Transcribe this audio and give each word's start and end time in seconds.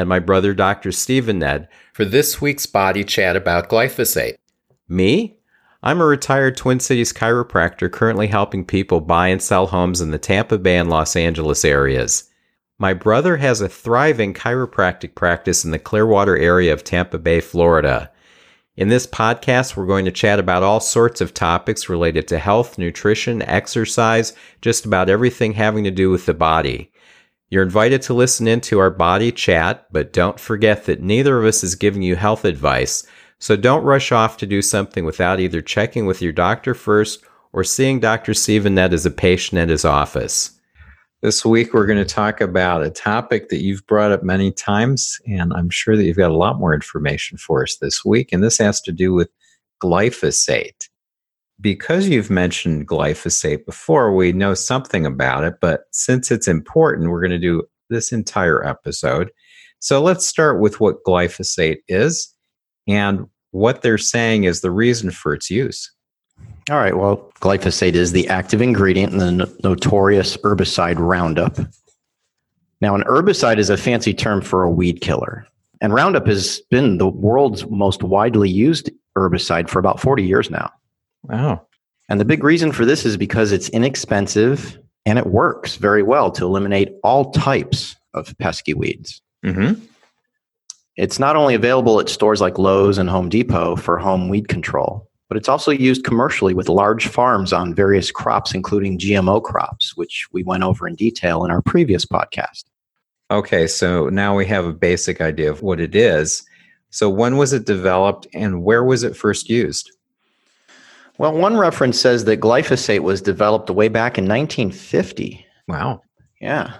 and 0.00 0.08
my 0.08 0.18
brother, 0.18 0.54
Dr. 0.54 0.90
Stephen 0.90 1.38
Ned, 1.38 1.68
for 1.92 2.04
this 2.04 2.40
week's 2.40 2.66
body 2.66 3.04
chat 3.04 3.36
about 3.36 3.68
glyphosate. 3.68 4.36
Me? 4.88 5.36
I'm 5.82 6.00
a 6.00 6.06
retired 6.06 6.56
Twin 6.56 6.80
Cities 6.80 7.12
chiropractor 7.12 7.90
currently 7.90 8.26
helping 8.26 8.64
people 8.64 9.00
buy 9.00 9.28
and 9.28 9.40
sell 9.40 9.66
homes 9.66 10.00
in 10.00 10.10
the 10.10 10.18
Tampa 10.18 10.58
Bay 10.58 10.76
and 10.76 10.90
Los 10.90 11.16
Angeles 11.16 11.64
areas. 11.64 12.24
My 12.78 12.94
brother 12.94 13.36
has 13.36 13.60
a 13.60 13.68
thriving 13.68 14.34
chiropractic 14.34 15.14
practice 15.14 15.64
in 15.64 15.70
the 15.70 15.78
Clearwater 15.78 16.36
area 16.36 16.72
of 16.72 16.82
Tampa 16.82 17.18
Bay, 17.18 17.40
Florida. 17.40 18.10
In 18.76 18.88
this 18.88 19.06
podcast, 19.06 19.76
we're 19.76 19.84
going 19.84 20.06
to 20.06 20.10
chat 20.10 20.38
about 20.38 20.62
all 20.62 20.80
sorts 20.80 21.20
of 21.20 21.34
topics 21.34 21.90
related 21.90 22.26
to 22.28 22.38
health, 22.38 22.78
nutrition, 22.78 23.42
exercise, 23.42 24.32
just 24.62 24.86
about 24.86 25.10
everything 25.10 25.52
having 25.52 25.84
to 25.84 25.90
do 25.90 26.10
with 26.10 26.24
the 26.24 26.32
body. 26.32 26.90
You're 27.50 27.64
invited 27.64 28.00
to 28.02 28.14
listen 28.14 28.46
into 28.46 28.78
our 28.78 28.90
body 28.90 29.32
chat, 29.32 29.86
but 29.90 30.12
don't 30.12 30.38
forget 30.38 30.84
that 30.84 31.02
neither 31.02 31.36
of 31.36 31.44
us 31.44 31.64
is 31.64 31.74
giving 31.74 32.00
you 32.00 32.14
health 32.14 32.44
advice. 32.44 33.04
So 33.40 33.56
don't 33.56 33.82
rush 33.82 34.12
off 34.12 34.36
to 34.36 34.46
do 34.46 34.62
something 34.62 35.04
without 35.04 35.40
either 35.40 35.60
checking 35.60 36.06
with 36.06 36.22
your 36.22 36.32
doctor 36.32 36.74
first 36.74 37.24
or 37.52 37.64
seeing 37.64 37.98
Dr. 37.98 38.34
Stephen 38.34 38.76
Ned 38.76 38.94
as 38.94 39.04
a 39.04 39.10
patient 39.10 39.58
at 39.58 39.68
his 39.68 39.84
office. 39.84 40.52
This 41.22 41.44
week, 41.44 41.74
we're 41.74 41.86
going 41.86 41.98
to 41.98 42.14
talk 42.14 42.40
about 42.40 42.84
a 42.84 42.90
topic 42.90 43.48
that 43.48 43.62
you've 43.62 43.84
brought 43.88 44.12
up 44.12 44.22
many 44.22 44.52
times, 44.52 45.18
and 45.26 45.52
I'm 45.52 45.70
sure 45.70 45.96
that 45.96 46.04
you've 46.04 46.16
got 46.16 46.30
a 46.30 46.36
lot 46.36 46.60
more 46.60 46.72
information 46.72 47.36
for 47.36 47.64
us 47.64 47.76
this 47.76 48.04
week. 48.04 48.32
And 48.32 48.44
this 48.44 48.58
has 48.58 48.80
to 48.82 48.92
do 48.92 49.12
with 49.12 49.28
glyphosate. 49.82 50.88
Because 51.60 52.08
you've 52.08 52.30
mentioned 52.30 52.88
glyphosate 52.88 53.66
before, 53.66 54.14
we 54.14 54.32
know 54.32 54.54
something 54.54 55.04
about 55.04 55.44
it, 55.44 55.54
but 55.60 55.82
since 55.92 56.30
it's 56.30 56.48
important, 56.48 57.10
we're 57.10 57.20
going 57.20 57.30
to 57.30 57.38
do 57.38 57.64
this 57.90 58.12
entire 58.12 58.64
episode. 58.64 59.30
So 59.80 60.00
let's 60.00 60.26
start 60.26 60.60
with 60.60 60.80
what 60.80 61.04
glyphosate 61.06 61.78
is 61.88 62.34
and 62.86 63.26
what 63.50 63.82
they're 63.82 63.98
saying 63.98 64.44
is 64.44 64.60
the 64.60 64.70
reason 64.70 65.10
for 65.10 65.34
its 65.34 65.50
use. 65.50 65.90
All 66.70 66.76
right. 66.76 66.96
Well, 66.96 67.32
glyphosate 67.40 67.94
is 67.94 68.12
the 68.12 68.28
active 68.28 68.62
ingredient 68.62 69.12
in 69.12 69.18
the 69.18 69.32
no- 69.32 69.52
notorious 69.64 70.36
herbicide 70.38 70.98
Roundup. 70.98 71.58
Now, 72.80 72.94
an 72.94 73.02
herbicide 73.02 73.58
is 73.58 73.70
a 73.70 73.76
fancy 73.76 74.14
term 74.14 74.40
for 74.40 74.62
a 74.62 74.70
weed 74.70 75.00
killer. 75.00 75.46
And 75.80 75.92
Roundup 75.92 76.26
has 76.26 76.60
been 76.70 76.98
the 76.98 77.08
world's 77.08 77.66
most 77.68 78.02
widely 78.02 78.48
used 78.48 78.90
herbicide 79.16 79.68
for 79.68 79.78
about 79.78 80.00
40 80.00 80.22
years 80.22 80.50
now. 80.50 80.70
Wow. 81.22 81.66
And 82.08 82.20
the 82.20 82.24
big 82.24 82.42
reason 82.42 82.72
for 82.72 82.84
this 82.84 83.04
is 83.04 83.16
because 83.16 83.52
it's 83.52 83.68
inexpensive 83.70 84.78
and 85.06 85.18
it 85.18 85.26
works 85.26 85.76
very 85.76 86.02
well 86.02 86.30
to 86.32 86.44
eliminate 86.44 86.92
all 87.02 87.30
types 87.30 87.96
of 88.14 88.36
pesky 88.38 88.74
weeds. 88.74 89.22
Mm-hmm. 89.44 89.82
It's 90.96 91.18
not 91.18 91.36
only 91.36 91.54
available 91.54 92.00
at 92.00 92.08
stores 92.08 92.40
like 92.40 92.58
Lowe's 92.58 92.98
and 92.98 93.08
Home 93.08 93.28
Depot 93.28 93.76
for 93.76 93.96
home 93.98 94.28
weed 94.28 94.48
control, 94.48 95.08
but 95.28 95.36
it's 95.36 95.48
also 95.48 95.70
used 95.70 96.04
commercially 96.04 96.52
with 96.52 96.68
large 96.68 97.06
farms 97.06 97.52
on 97.52 97.72
various 97.72 98.10
crops, 98.10 98.52
including 98.52 98.98
GMO 98.98 99.42
crops, 99.42 99.96
which 99.96 100.26
we 100.32 100.42
went 100.42 100.64
over 100.64 100.88
in 100.88 100.96
detail 100.96 101.44
in 101.44 101.52
our 101.52 101.62
previous 101.62 102.04
podcast. 102.04 102.64
Okay, 103.30 103.68
so 103.68 104.08
now 104.08 104.36
we 104.36 104.44
have 104.46 104.64
a 104.64 104.72
basic 104.72 105.20
idea 105.20 105.48
of 105.48 105.62
what 105.62 105.78
it 105.78 105.94
is. 105.94 106.42
So, 106.90 107.08
when 107.08 107.36
was 107.36 107.52
it 107.52 107.64
developed 107.64 108.26
and 108.34 108.64
where 108.64 108.82
was 108.82 109.04
it 109.04 109.16
first 109.16 109.48
used? 109.48 109.92
Well, 111.20 111.36
one 111.36 111.58
reference 111.58 112.00
says 112.00 112.24
that 112.24 112.40
glyphosate 112.40 113.00
was 113.00 113.20
developed 113.20 113.68
way 113.68 113.88
back 113.88 114.16
in 114.16 114.24
1950. 114.24 115.44
Wow. 115.68 116.00
Yeah, 116.40 116.78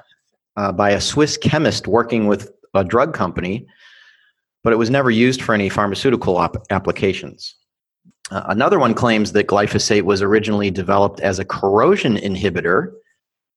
uh, 0.57 0.73
by 0.73 0.93
a 0.93 1.01
Swiss 1.03 1.37
chemist 1.37 1.87
working 1.87 2.27
with 2.27 2.51
a 2.73 2.83
drug 2.83 3.13
company, 3.13 3.67
but 4.65 4.73
it 4.73 4.77
was 4.77 4.89
never 4.89 5.11
used 5.11 5.43
for 5.43 5.55
any 5.55 5.69
pharmaceutical 5.69 6.39
op- 6.39 6.57
applications. 6.71 7.55
Uh, 8.31 8.45
another 8.47 8.79
one 8.79 8.95
claims 8.95 9.33
that 9.33 9.47
glyphosate 9.47 10.05
was 10.05 10.23
originally 10.23 10.71
developed 10.71 11.21
as 11.21 11.39
a 11.39 11.45
corrosion 11.45 12.17
inhibitor 12.17 12.93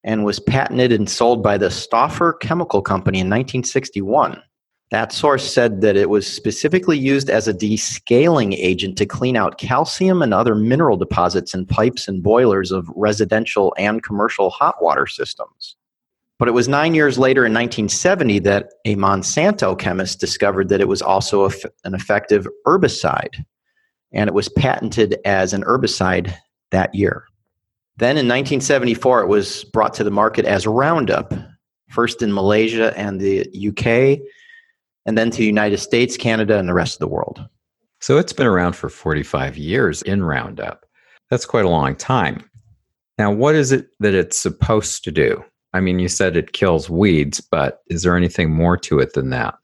and 0.04 0.26
was 0.26 0.42
patented 0.42 0.92
and 0.92 1.10
sold 1.10 1.42
by 1.42 1.58
the 1.58 1.72
Stauffer 1.72 2.34
Chemical 2.34 2.82
Company 2.82 3.20
in 3.20 3.28
1961. 3.28 4.44
That 4.92 5.12
source 5.12 5.52
said 5.52 5.82
that 5.82 5.96
it 5.96 6.10
was 6.10 6.28
specifically 6.28 6.98
used 7.00 7.30
as 7.30 7.48
a 7.48 7.54
descaling 7.54 8.54
agent 8.56 8.98
to 9.00 9.06
clean 9.06 9.36
out 9.36 9.58
calcium 9.58 10.22
and 10.22 10.34
other 10.34 10.54
mineral 10.54 10.98
deposits 10.98 11.56
in 11.56 11.66
pipes 11.66 12.08
and 12.08 12.22
boilers 12.22 12.72
of 12.72 12.88
residential 12.96 13.74
and 13.78 14.04
commercial 14.04 14.52
hot 14.52 14.84
water 14.84 15.08
systems. 15.08 15.76
But 16.38 16.48
it 16.48 16.52
was 16.52 16.68
nine 16.68 16.94
years 16.94 17.18
later 17.18 17.46
in 17.46 17.54
1970 17.54 18.40
that 18.40 18.70
a 18.86 18.96
Monsanto 18.96 19.78
chemist 19.78 20.20
discovered 20.20 20.70
that 20.70 20.82
it 20.82 20.88
was 20.88 21.02
also 21.02 21.50
an 21.84 21.96
effective 21.96 22.48
herbicide, 22.68 23.44
and 24.12 24.28
it 24.28 24.34
was 24.34 24.50
patented 24.50 25.18
as 25.26 25.54
an 25.54 25.64
herbicide 25.64 26.34
that 26.72 26.94
year. 26.94 27.26
Then 27.98 28.18
in 28.18 28.28
1974, 28.28 29.22
it 29.22 29.28
was 29.28 29.64
brought 29.66 29.94
to 29.96 30.04
the 30.04 30.12
market 30.12 30.46
as 30.46 30.68
Roundup, 30.68 31.34
first 31.90 32.22
in 32.22 32.34
Malaysia 32.34 32.94
and 32.98 33.22
the 33.22 33.48
UK, 33.70 34.20
and 35.06 35.18
then 35.18 35.32
to 35.32 35.38
the 35.38 35.46
United 35.46 35.78
States, 35.78 36.18
Canada, 36.18 36.58
and 36.58 36.68
the 36.68 36.74
rest 36.74 36.96
of 36.96 37.00
the 37.00 37.08
world. 37.08 37.46
So, 38.00 38.18
it's 38.18 38.34
been 38.34 38.48
around 38.48 38.74
for 38.74 38.90
45 38.90 39.58
years 39.58 40.02
in 40.02 40.24
Roundup. 40.24 40.86
That's 41.30 41.46
quite 41.46 41.66
a 41.66 41.70
long 41.70 41.96
time. 41.96 42.50
Now, 43.18 43.32
what 43.32 43.56
is 43.56 43.72
it 43.72 43.88
that 44.00 44.14
it's 44.14 44.38
supposed 44.38 45.04
to 45.04 45.12
do? 45.12 45.44
I 45.74 45.80
mean, 45.80 46.00
you 46.00 46.08
said 46.08 46.36
it 46.36 46.54
kills 46.54 46.90
weeds, 46.90 47.42
but 47.42 47.82
is 47.88 48.04
there 48.04 48.16
anything 48.16 48.52
more 48.52 48.78
to 48.78 49.00
it 49.00 49.14
than 49.14 49.30
that? 49.32 49.56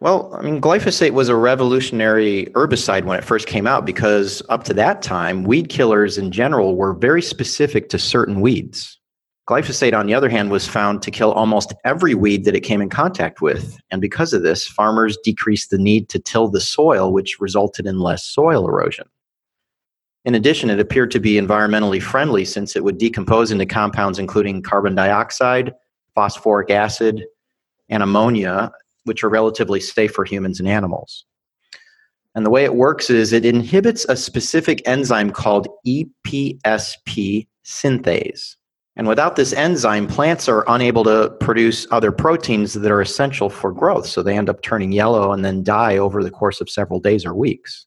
Well, 0.00 0.34
I 0.34 0.42
mean, 0.42 0.60
glyphosate 0.60 1.12
was 1.12 1.30
a 1.30 1.36
revolutionary 1.36 2.46
herbicide 2.54 3.04
when 3.04 3.18
it 3.18 3.24
first 3.24 3.46
came 3.46 3.66
out 3.66 3.86
because 3.86 4.42
up 4.50 4.64
to 4.64 4.74
that 4.74 5.00
time, 5.00 5.44
weed 5.44 5.70
killers 5.70 6.18
in 6.18 6.32
general 6.32 6.76
were 6.76 6.92
very 6.92 7.22
specific 7.22 7.88
to 7.90 7.98
certain 7.98 8.40
weeds. 8.42 8.98
Glyphosate, 9.46 9.96
on 9.96 10.06
the 10.06 10.14
other 10.14 10.28
hand, 10.28 10.50
was 10.50 10.66
found 10.66 11.02
to 11.02 11.10
kill 11.12 11.30
almost 11.32 11.72
every 11.84 12.14
weed 12.14 12.44
that 12.44 12.56
it 12.56 12.62
came 12.62 12.82
in 12.82 12.88
contact 12.88 13.40
with. 13.40 13.78
And 13.92 14.00
because 14.00 14.32
of 14.32 14.42
this, 14.42 14.66
farmers 14.66 15.16
decreased 15.22 15.70
the 15.70 15.78
need 15.78 16.08
to 16.08 16.18
till 16.18 16.48
the 16.48 16.60
soil, 16.60 17.12
which 17.12 17.38
resulted 17.38 17.86
in 17.86 18.00
less 18.00 18.24
soil 18.24 18.68
erosion. 18.68 19.08
In 20.24 20.34
addition, 20.34 20.68
it 20.68 20.80
appeared 20.80 21.12
to 21.12 21.20
be 21.20 21.34
environmentally 21.34 22.02
friendly 22.02 22.44
since 22.44 22.74
it 22.74 22.82
would 22.82 22.98
decompose 22.98 23.52
into 23.52 23.66
compounds 23.66 24.18
including 24.18 24.62
carbon 24.62 24.96
dioxide, 24.96 25.72
phosphoric 26.16 26.68
acid, 26.70 27.24
and 27.88 28.02
ammonia, 28.02 28.72
which 29.04 29.22
are 29.22 29.28
relatively 29.28 29.78
safe 29.78 30.10
for 30.10 30.24
humans 30.24 30.58
and 30.58 30.68
animals. 30.68 31.24
And 32.34 32.44
the 32.44 32.50
way 32.50 32.64
it 32.64 32.74
works 32.74 33.10
is 33.10 33.32
it 33.32 33.46
inhibits 33.46 34.04
a 34.06 34.16
specific 34.16 34.82
enzyme 34.86 35.30
called 35.30 35.68
EPSP 35.86 37.46
synthase. 37.64 38.56
And 38.96 39.06
without 39.06 39.36
this 39.36 39.52
enzyme, 39.52 40.06
plants 40.06 40.48
are 40.48 40.64
unable 40.68 41.04
to 41.04 41.30
produce 41.38 41.86
other 41.90 42.10
proteins 42.10 42.72
that 42.72 42.90
are 42.90 43.02
essential 43.02 43.50
for 43.50 43.70
growth. 43.70 44.06
So 44.06 44.22
they 44.22 44.36
end 44.36 44.48
up 44.48 44.62
turning 44.62 44.90
yellow 44.90 45.32
and 45.32 45.44
then 45.44 45.62
die 45.62 45.98
over 45.98 46.24
the 46.24 46.30
course 46.30 46.62
of 46.62 46.70
several 46.70 46.98
days 46.98 47.26
or 47.26 47.34
weeks. 47.34 47.86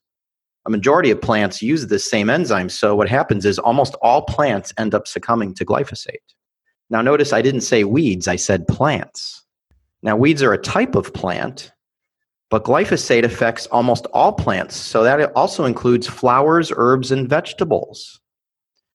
A 0.66 0.70
majority 0.70 1.10
of 1.10 1.20
plants 1.20 1.62
use 1.62 1.88
this 1.88 2.08
same 2.08 2.30
enzyme. 2.30 2.68
So 2.68 2.94
what 2.94 3.08
happens 3.08 3.44
is 3.44 3.58
almost 3.58 3.96
all 4.02 4.22
plants 4.22 4.72
end 4.78 4.94
up 4.94 5.08
succumbing 5.08 5.54
to 5.54 5.64
glyphosate. 5.64 6.18
Now, 6.90 7.02
notice 7.02 7.32
I 7.32 7.42
didn't 7.42 7.62
say 7.62 7.82
weeds, 7.84 8.28
I 8.28 8.36
said 8.36 8.68
plants. 8.68 9.44
Now, 10.02 10.16
weeds 10.16 10.42
are 10.42 10.52
a 10.52 10.58
type 10.58 10.94
of 10.94 11.12
plant, 11.12 11.72
but 12.50 12.64
glyphosate 12.64 13.24
affects 13.24 13.66
almost 13.68 14.06
all 14.12 14.32
plants. 14.32 14.76
So 14.76 15.02
that 15.02 15.32
also 15.32 15.64
includes 15.64 16.06
flowers, 16.06 16.72
herbs, 16.74 17.10
and 17.10 17.28
vegetables. 17.28 18.19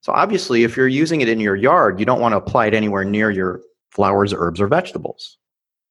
So 0.05 0.13
obviously, 0.13 0.63
if 0.63 0.77
you're 0.77 0.87
using 0.87 1.21
it 1.21 1.29
in 1.29 1.39
your 1.39 1.55
yard, 1.55 1.99
you 1.99 2.05
don't 2.05 2.21
want 2.21 2.33
to 2.33 2.37
apply 2.37 2.67
it 2.67 2.75
anywhere 2.75 3.03
near 3.03 3.31
your 3.31 3.61
flowers, 3.89 4.35
herbs, 4.37 4.61
or 4.61 4.67
vegetables. 4.67 5.39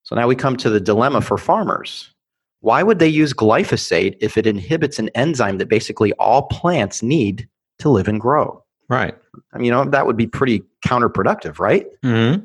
So 0.05 0.14
now 0.14 0.28
we 0.28 0.37
come 0.37 0.56
to 0.58 0.70
the 0.70 0.78
dilemma 0.78 1.20
for 1.20 1.37
farmers. 1.37 2.14
Why 2.61 2.84
would 2.84 3.00
they 3.00 3.08
use 3.08 3.32
glyphosate 3.34 4.16
if 4.20 4.38
it 4.38 4.46
inhibits 4.46 5.00
an 5.00 5.08
enzyme 5.16 5.58
that 5.58 5.69
basically 5.69 6.12
all 6.12 6.43
plants 6.43 7.02
need 7.02 7.49
to 7.81 7.88
live 7.88 8.06
and 8.06 8.20
grow? 8.20 8.62
Right. 8.88 9.16
I 9.52 9.58
mean, 9.58 9.64
you 9.64 9.72
know, 9.72 9.84
that 9.84 10.06
would 10.06 10.17
be 10.17 10.28
pretty 10.28 10.62
counterproductive, 10.87 11.58
right? 11.58 11.84
Mm-hmm. 12.05 12.44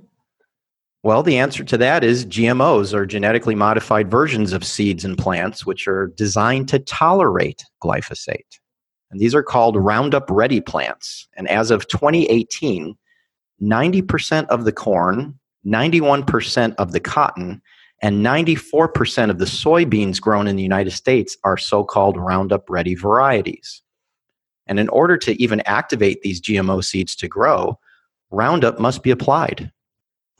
Well, 1.04 1.22
the 1.22 1.38
answer 1.38 1.64
to 1.64 1.78
that 1.78 2.04
is 2.04 2.26
GMOs 2.26 2.96
are 2.96 3.06
genetically 3.06 3.54
modified 3.54 4.10
versions 4.10 4.54
of 4.54 4.66
seeds 4.66 5.06
and 5.06 5.16
plants, 5.16 5.68
which 5.68 5.88
are 5.88 6.08
designed 6.18 6.68
to 6.70 6.80
tolerate 6.80 7.64
glyphosate. 7.84 8.58
And 9.12 9.20
these 9.20 9.36
are 9.36 9.44
called 9.44 9.76
Roundup 9.76 10.30
Ready 10.30 10.62
plants. 10.62 11.28
And 11.36 11.48
as 11.50 11.72
of 11.72 11.88
2018, 11.88 12.96
90% 13.62 14.48
of 14.48 14.66
the 14.66 14.72
corn, 14.72 15.40
91% 15.66 16.76
of 16.76 16.92
the 16.92 17.00
cotton, 17.00 17.62
and 18.02 18.26
94% 18.26 19.30
of 19.30 19.40
the 19.40 19.46
soybeans 19.46 20.22
grown 20.22 20.48
in 20.48 20.56
the 20.56 20.64
United 20.64 20.92
States 20.92 21.36
are 21.44 21.58
so 21.58 21.84
called 21.84 22.18
Roundup 22.18 22.70
Ready 22.70 22.96
varieties. 22.96 23.82
And 24.68 24.80
in 24.80 24.88
order 24.90 25.18
to 25.18 25.42
even 25.42 25.62
activate 25.62 26.22
these 26.22 26.40
GMO 26.40 26.84
seeds 26.84 27.16
to 27.18 27.28
grow, 27.28 27.80
Roundup 28.32 28.80
must 28.80 29.04
be 29.04 29.12
applied. 29.12 29.72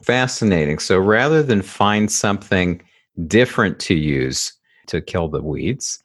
Fascinating. 0.02 0.78
So 0.78 0.98
rather 0.98 1.42
than 1.42 1.60
find 1.60 2.10
something 2.10 2.80
different 3.26 3.78
to 3.80 3.94
use 3.94 4.52
to 4.86 5.00
kill 5.00 5.28
the 5.28 5.42
weeds, 5.42 6.02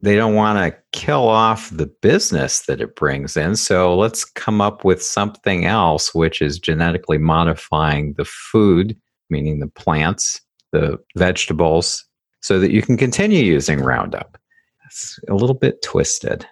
they 0.00 0.14
don't 0.14 0.34
want 0.34 0.58
to 0.58 0.78
kill 0.92 1.28
off 1.28 1.70
the 1.70 1.86
business 1.86 2.66
that 2.66 2.80
it 2.80 2.94
brings 2.94 3.36
in. 3.36 3.56
So 3.56 3.96
let's 3.96 4.24
come 4.24 4.60
up 4.60 4.84
with 4.84 5.02
something 5.02 5.64
else, 5.64 6.14
which 6.14 6.40
is 6.40 6.58
genetically 6.58 7.18
modifying 7.18 8.14
the 8.14 8.24
food, 8.24 8.96
meaning 9.28 9.58
the 9.58 9.68
plants, 9.68 10.40
the 10.72 10.98
vegetables, 11.16 12.04
so 12.40 12.60
that 12.60 12.70
you 12.70 12.82
can 12.82 12.96
continue 12.96 13.42
using 13.42 13.80
Roundup. 13.80 14.38
It's 14.86 15.18
a 15.28 15.34
little 15.34 15.54
bit 15.54 15.82
twisted. 15.82 16.46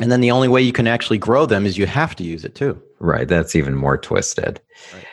And 0.00 0.10
then 0.10 0.20
the 0.20 0.30
only 0.30 0.48
way 0.48 0.62
you 0.62 0.72
can 0.72 0.86
actually 0.86 1.18
grow 1.18 1.46
them 1.46 1.66
is 1.66 1.78
you 1.78 1.86
have 1.86 2.16
to 2.16 2.24
use 2.24 2.44
it 2.44 2.54
too. 2.54 2.80
Right. 3.00 3.28
That's 3.28 3.54
even 3.54 3.74
more 3.74 3.98
twisted. 3.98 4.60
Right. 4.92 5.04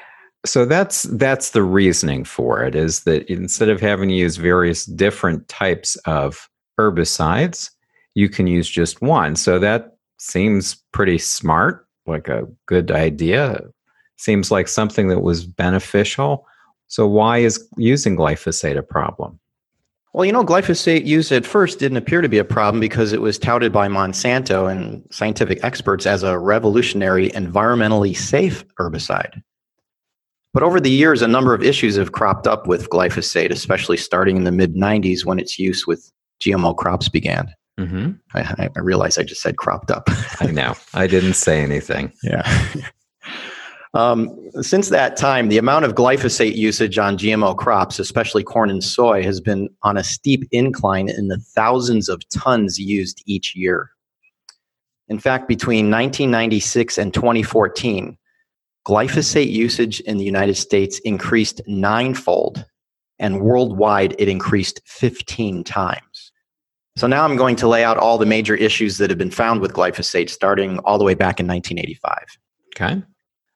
So 0.45 0.65
that's 0.65 1.03
that's 1.03 1.51
the 1.51 1.61
reasoning 1.61 2.23
for 2.23 2.63
it 2.63 2.75
is 2.75 3.01
that 3.01 3.29
instead 3.31 3.69
of 3.69 3.79
having 3.79 4.09
to 4.09 4.15
use 4.15 4.37
various 4.37 4.85
different 4.85 5.47
types 5.47 5.95
of 6.05 6.49
herbicides, 6.79 7.69
you 8.15 8.29
can 8.29 8.47
use 8.47 8.69
just 8.69 9.01
one. 9.01 9.35
So 9.35 9.59
that 9.59 9.97
seems 10.17 10.75
pretty 10.91 11.17
smart, 11.17 11.87
like 12.05 12.27
a 12.27 12.47
good 12.65 12.91
idea. 12.91 13.61
Seems 14.17 14.51
like 14.51 14.67
something 14.67 15.07
that 15.07 15.21
was 15.21 15.45
beneficial. 15.45 16.45
So 16.87 17.07
why 17.07 17.39
is 17.39 17.67
using 17.77 18.15
glyphosate 18.15 18.77
a 18.77 18.83
problem? 18.83 19.39
Well, 20.13 20.25
you 20.25 20.33
know, 20.33 20.43
glyphosate 20.43 21.05
use 21.05 21.31
at 21.31 21.45
first 21.45 21.79
didn't 21.79 21.97
appear 21.97 22.19
to 22.19 22.27
be 22.27 22.37
a 22.37 22.43
problem 22.43 22.81
because 22.81 23.13
it 23.13 23.21
was 23.21 23.39
touted 23.39 23.71
by 23.71 23.87
Monsanto 23.87 24.69
and 24.69 25.07
scientific 25.09 25.63
experts 25.63 26.05
as 26.05 26.21
a 26.23 26.37
revolutionary, 26.37 27.29
environmentally 27.29 28.15
safe 28.15 28.65
herbicide. 28.75 29.41
But 30.53 30.63
over 30.63 30.81
the 30.81 30.91
years, 30.91 31.21
a 31.21 31.29
number 31.29 31.53
of 31.53 31.63
issues 31.63 31.95
have 31.95 32.11
cropped 32.11 32.45
up 32.45 32.67
with 32.67 32.89
glyphosate, 32.89 33.51
especially 33.51 33.95
starting 33.95 34.35
in 34.35 34.43
the 34.43 34.51
mid 34.51 34.75
90s 34.75 35.23
when 35.25 35.39
its 35.39 35.57
use 35.57 35.87
with 35.87 36.11
GMO 36.41 36.75
crops 36.75 37.09
began. 37.09 37.53
Mm-hmm. 37.79 38.11
I, 38.33 38.69
I 38.75 38.79
realize 38.79 39.17
I 39.17 39.23
just 39.23 39.41
said 39.41 39.57
cropped 39.57 39.91
up. 39.91 40.07
I 40.39 40.47
know. 40.47 40.75
I 40.93 41.07
didn't 41.07 41.33
say 41.33 41.61
anything. 41.61 42.11
Yeah. 42.23 42.43
um, 43.93 44.37
since 44.61 44.89
that 44.89 45.17
time, 45.17 45.49
the 45.49 45.57
amount 45.57 45.85
of 45.85 45.95
glyphosate 45.95 46.55
usage 46.55 46.97
on 46.97 47.17
GMO 47.17 47.57
crops, 47.57 47.99
especially 47.99 48.43
corn 48.43 48.69
and 48.69 48.83
soy, 48.83 49.23
has 49.23 49.41
been 49.41 49.69
on 49.83 49.97
a 49.97 50.03
steep 50.03 50.47
incline 50.51 51.09
in 51.09 51.27
the 51.27 51.37
thousands 51.37 52.07
of 52.07 52.21
tons 52.29 52.79
used 52.79 53.21
each 53.25 53.55
year. 53.55 53.91
In 55.07 55.19
fact, 55.19 55.47
between 55.47 55.91
1996 55.91 56.97
and 56.97 57.13
2014, 57.13 58.17
glyphosate 58.87 59.51
usage 59.51 59.99
in 60.01 60.17
the 60.17 60.23
United 60.23 60.55
States 60.55 60.99
increased 60.99 61.61
ninefold, 61.67 62.65
and 63.19 63.41
worldwide 63.41 64.15
it 64.17 64.29
increased 64.29 64.81
15 64.85 65.63
times. 65.65 66.10
So 66.97 67.07
now 67.07 67.23
I'm 67.23 67.37
going 67.37 67.55
to 67.57 67.67
lay 67.67 67.83
out 67.83 67.97
all 67.97 68.17
the 68.17 68.25
major 68.25 68.55
issues 68.55 68.97
that 68.97 69.09
have 69.09 69.17
been 69.17 69.31
found 69.31 69.61
with 69.61 69.73
glyphosate 69.73 70.29
starting 70.29 70.79
all 70.79 70.97
the 70.97 71.03
way 71.03 71.13
back 71.13 71.39
in 71.39 71.47
1985. 71.47 72.37
Okay. 72.75 73.03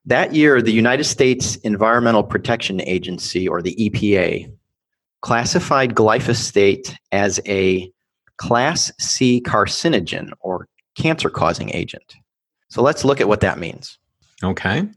That 0.05 0.33
year, 0.33 0.61
the 0.61 0.71
United 0.71 1.05
States 1.05 1.55
Environmental 1.57 2.23
Protection 2.23 2.79
Agency, 2.81 3.47
or 3.47 3.61
the 3.61 3.75
EPA, 3.75 4.51
classified 5.21 5.95
glyphosate 5.95 6.95
as 7.11 7.39
a 7.47 7.91
Class 8.37 8.91
C 8.99 9.41
carcinogen 9.41 10.31
or 10.41 10.67
cancer 10.95 11.29
causing 11.29 11.73
agent. 11.73 12.15
So 12.69 12.81
let's 12.81 13.05
look 13.05 13.21
at 13.21 13.27
what 13.27 13.39
that 13.41 13.57
means. 13.57 13.97
Okay. 14.43 14.87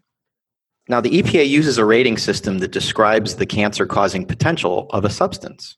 Now, 0.88 1.00
the 1.00 1.22
EPA 1.22 1.48
uses 1.48 1.78
a 1.78 1.84
rating 1.84 2.18
system 2.18 2.58
that 2.58 2.72
describes 2.72 3.36
the 3.36 3.46
cancer 3.46 3.86
causing 3.86 4.26
potential 4.26 4.88
of 4.90 5.04
a 5.04 5.10
substance. 5.10 5.76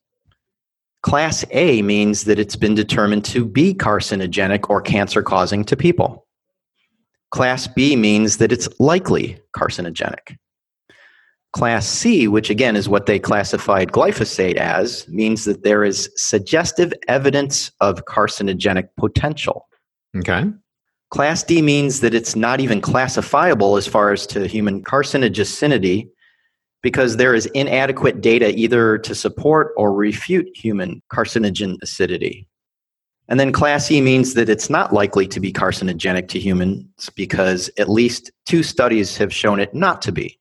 Class 1.03 1.45
A 1.53 1.81
means 1.83 2.25
that 2.25 2.39
it's 2.39 2.57
been 2.57 2.75
determined 2.75 3.25
to 3.27 3.45
be 3.45 3.75
carcinogenic 3.75 4.69
or 4.69 4.83
cancer 4.83 5.23
causing 5.23 5.65
to 5.65 5.77
people. 5.77 6.27
Class 7.31 7.67
B 7.69 7.97
means 7.97 8.37
that 8.37 8.53
it's 8.53 8.69
likely 8.79 9.41
carcinogenic. 9.57 10.37
Class 11.53 11.87
C, 11.87 12.29
which 12.29 12.51
again 12.51 12.77
is 12.77 12.89
what 12.89 13.07
they 13.07 13.19
classified 13.19 13.93
glyphosate 13.93 14.57
as, 14.57 15.09
means 15.09 15.45
that 15.47 15.63
there 15.65 15.85
is 15.85 16.11
suggestive 16.17 16.93
evidence 17.09 17.73
of 17.81 18.05
carcinogenic 18.05 18.89
potential. 18.97 19.67
Okay. 20.17 20.45
Class 21.11 21.43
D 21.43 21.61
means 21.61 22.01
that 22.01 22.15
it's 22.15 22.37
not 22.37 22.61
even 22.61 22.81
classifiable 22.81 23.77
as 23.77 23.87
far 23.87 24.13
as 24.13 24.27
to 24.29 24.47
human 24.47 24.85
carcinogenicity 24.85 26.09
because 26.83 27.17
there 27.17 27.35
is 27.35 27.47
inadequate 27.47 28.21
data 28.21 28.55
either 28.59 28.99
to 28.99 29.15
support 29.15 29.73
or 29.77 29.93
refute 29.93 30.49
human 30.55 31.03
carcinogenicity. 31.13 32.47
And 33.29 33.39
then 33.39 33.53
class 33.53 33.91
E 33.91 34.01
means 34.01 34.35
that 34.35 34.49
it's 34.49 34.69
not 34.69 34.93
likely 34.93 35.29
to 35.29 35.39
be 35.39 35.53
carcinogenic 35.53 36.29
to 36.29 36.41
humans 36.41 37.11
because 37.15 37.71
at 37.79 37.89
least 37.89 38.33
two 38.45 38.63
studies 38.63 39.17
have 39.17 39.33
shown 39.33 39.61
it 39.61 39.73
not 39.73 40.03
to 40.03 40.13
be. 40.13 40.37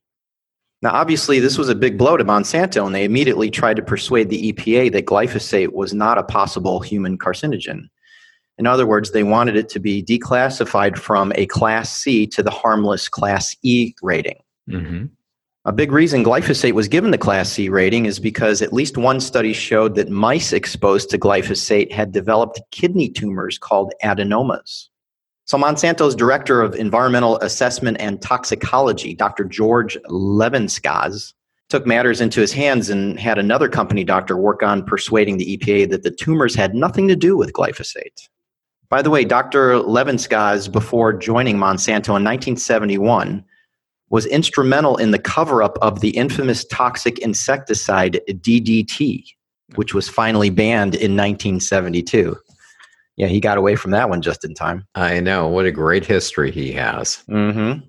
Now, 0.82 0.92
obviously, 0.92 1.40
this 1.40 1.58
was 1.58 1.70
a 1.70 1.76
big 1.76 1.98
blow 1.98 2.16
to 2.16 2.24
Monsanto, 2.24 2.86
and 2.86 2.96
they 2.96 3.04
immediately 3.04 3.52
tried 3.52 3.76
to 3.76 3.82
persuade 3.82 4.30
the 4.30 4.54
EPA 4.54 4.94
that 4.94 5.06
glyphosate 5.06 5.74
was 5.74 5.94
not 5.94 6.18
a 6.18 6.24
possible 6.24 6.80
human 6.80 7.18
carcinogen. 7.18 7.90
In 8.58 8.66
other 8.66 8.88
words, 8.88 9.12
they 9.12 9.24
wanted 9.24 9.56
it 9.56 9.70
to 9.70 9.80
be 9.80 10.02
declassified 10.02 10.98
from 10.98 11.32
a 11.36 11.46
Class 11.48 11.96
C 11.96 12.26
to 12.28 12.42
the 12.42 12.50
harmless 12.50 13.10
Class 13.10 13.56
E 13.62 13.94
rating. 14.02 14.42
Mm-hmm. 14.70 15.06
A 15.70 15.72
big 15.72 15.92
reason 15.92 16.24
glyphosate 16.24 16.72
was 16.72 16.88
given 16.88 17.12
the 17.12 17.18
Class 17.20 17.52
C 17.52 17.70
rating 17.70 18.08
is 18.08 18.18
because 18.18 18.64
at 18.64 18.74
least 18.74 18.98
one 18.98 19.20
study 19.20 19.54
showed 19.54 19.94
that 19.94 20.10
mice 20.10 20.52
exposed 20.52 21.12
to 21.12 21.20
glyphosate 21.20 21.92
had 21.92 22.12
developed 22.12 22.60
kidney 22.72 23.08
tumors 23.08 23.60
called 23.60 23.94
adenomas. 24.04 24.88
So, 25.46 25.60
Monsanto's 25.60 26.16
director 26.16 26.64
of 26.64 26.74
environmental 26.74 27.38
assessment 27.42 27.98
and 28.00 28.20
toxicology, 28.20 29.14
Dr. 29.14 29.44
George 29.44 29.96
Levinskas, 30.08 31.34
took 31.70 31.86
matters 31.86 32.20
into 32.20 32.42
his 32.42 32.52
hands 32.52 32.90
and 32.90 33.20
had 33.20 33.38
another 33.38 33.70
company 33.70 34.04
doctor 34.04 34.38
work 34.38 34.64
on 34.64 34.84
persuading 34.84 35.38
the 35.38 35.56
EPA 35.56 35.92
that 35.92 36.02
the 36.02 36.10
tumors 36.10 36.56
had 36.56 36.74
nothing 36.74 37.08
to 37.10 37.16
do 37.16 37.38
with 37.38 37.54
glyphosate. 37.54 38.28
By 38.90 39.04
the 39.04 39.12
way, 39.12 39.24
Dr. 39.24 39.76
Levinskas, 39.76 40.72
before 40.72 41.14
joining 41.14 41.58
Monsanto 41.58 42.18
in 42.18 42.26
1971, 42.26 43.46
was 44.10 44.26
instrumental 44.26 44.98
in 44.98 45.12
the 45.12 45.20
cover 45.20 45.62
up 45.62 45.78
of 45.82 46.02
the 46.02 46.10
infamous 46.10 46.66
toxic 46.66 47.20
insecticide 47.20 48.20
DDT, 48.28 49.24
which 49.76 49.94
was 49.94 50.10
finally 50.10 50.50
banned 50.50 50.96
in 50.96 51.16
1972. 51.16 52.36
Yeah, 53.18 53.28
he 53.28 53.40
got 53.40 53.58
away 53.58 53.76
from 53.76 53.92
that 53.92 54.10
one 54.10 54.22
just 54.22 54.46
in 54.46 54.54
time. 54.54 54.88
I 54.96 55.20
know. 55.20 55.48
What 55.48 55.66
a 55.66 55.72
great 55.72 56.06
history 56.06 56.52
he 56.52 56.72
has. 56.72 57.24
Mm-hmm. 57.30 57.86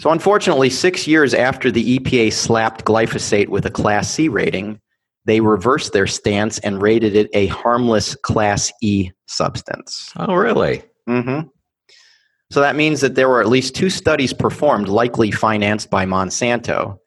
So, 0.00 0.10
unfortunately, 0.10 0.70
six 0.70 1.06
years 1.06 1.34
after 1.34 1.70
the 1.72 1.98
EPA 1.98 2.32
slapped 2.32 2.84
glyphosate 2.84 3.48
with 3.48 3.66
a 3.66 3.70
Class 3.70 4.10
C 4.10 4.28
rating, 4.28 4.80
they 5.24 5.40
reversed 5.40 5.92
their 5.92 6.06
stance 6.06 6.58
and 6.60 6.80
rated 6.80 7.16
it 7.16 7.28
a 7.32 7.48
harmless 7.48 8.14
Class 8.14 8.72
E 8.80 9.10
substance. 9.26 10.12
Oh, 10.16 10.34
really? 10.34 10.84
Mm-hmm. 11.08 11.48
So 12.50 12.60
that 12.60 12.76
means 12.76 13.00
that 13.02 13.14
there 13.14 13.28
were 13.28 13.40
at 13.40 13.48
least 13.48 13.74
two 13.74 13.90
studies 13.90 14.32
performed, 14.32 14.88
likely 14.88 15.30
financed 15.30 15.90
by 15.90 16.06
Monsanto, 16.06 16.98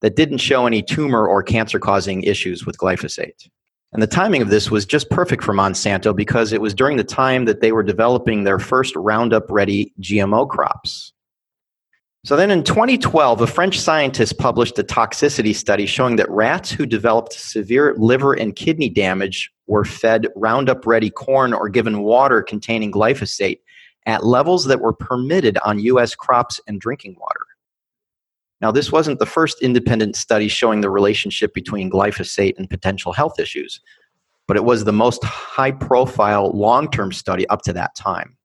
that 0.00 0.14
didn't 0.14 0.38
show 0.38 0.66
any 0.66 0.82
tumor 0.82 1.26
or 1.26 1.42
cancer 1.42 1.80
causing 1.80 2.22
issues 2.22 2.64
with 2.64 2.78
glyphosate. 2.78 3.48
And 3.92 4.02
the 4.02 4.06
timing 4.06 4.42
of 4.42 4.50
this 4.50 4.70
was 4.70 4.84
just 4.84 5.10
perfect 5.10 5.42
for 5.42 5.54
Monsanto 5.54 6.14
because 6.14 6.52
it 6.52 6.60
was 6.60 6.74
during 6.74 6.96
the 6.96 7.04
time 7.04 7.46
that 7.46 7.60
they 7.60 7.72
were 7.72 7.82
developing 7.82 8.44
their 8.44 8.58
first 8.58 8.94
Roundup 8.94 9.50
Ready 9.50 9.92
GMO 10.00 10.48
crops. 10.48 11.12
So 12.24 12.36
then 12.36 12.50
in 12.50 12.64
2012, 12.64 13.40
a 13.40 13.46
French 13.46 13.80
scientist 13.80 14.38
published 14.38 14.78
a 14.78 14.82
toxicity 14.82 15.54
study 15.54 15.86
showing 15.86 16.16
that 16.16 16.28
rats 16.28 16.70
who 16.70 16.84
developed 16.84 17.32
severe 17.32 17.94
liver 17.96 18.34
and 18.34 18.54
kidney 18.54 18.88
damage 18.88 19.52
were 19.68 19.84
fed 19.84 20.26
Roundup 20.34 20.86
Ready 20.86 21.08
corn 21.08 21.52
or 21.54 21.68
given 21.68 22.02
water 22.02 22.42
containing 22.42 22.90
glyphosate 22.90 23.60
at 24.06 24.24
levels 24.24 24.64
that 24.64 24.80
were 24.80 24.92
permitted 24.92 25.58
on 25.64 25.78
U.S. 25.80 26.14
crops 26.14 26.60
and 26.66 26.80
drinking 26.80 27.16
water. 27.18 27.46
Now, 28.60 28.70
this 28.70 28.90
wasn't 28.90 29.18
the 29.18 29.26
first 29.26 29.60
independent 29.60 30.16
study 30.16 30.48
showing 30.48 30.80
the 30.80 30.90
relationship 30.90 31.52
between 31.52 31.90
glyphosate 31.90 32.56
and 32.56 32.70
potential 32.70 33.12
health 33.12 33.38
issues, 33.38 33.80
but 34.48 34.56
it 34.56 34.64
was 34.64 34.84
the 34.84 34.92
most 34.92 35.22
high 35.24 35.72
profile 35.72 36.50
long 36.52 36.90
term 36.90 37.12
study 37.12 37.46
up 37.48 37.62
to 37.62 37.72
that 37.74 37.94
time. 37.94 38.36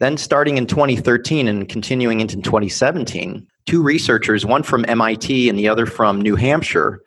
Then, 0.00 0.16
starting 0.16 0.58
in 0.58 0.66
2013 0.66 1.48
and 1.48 1.68
continuing 1.68 2.20
into 2.20 2.36
2017, 2.36 3.46
two 3.64 3.82
researchers, 3.82 4.44
one 4.44 4.62
from 4.62 4.84
MIT 4.88 5.48
and 5.48 5.58
the 5.58 5.68
other 5.68 5.86
from 5.86 6.20
New 6.20 6.36
Hampshire, 6.36 7.00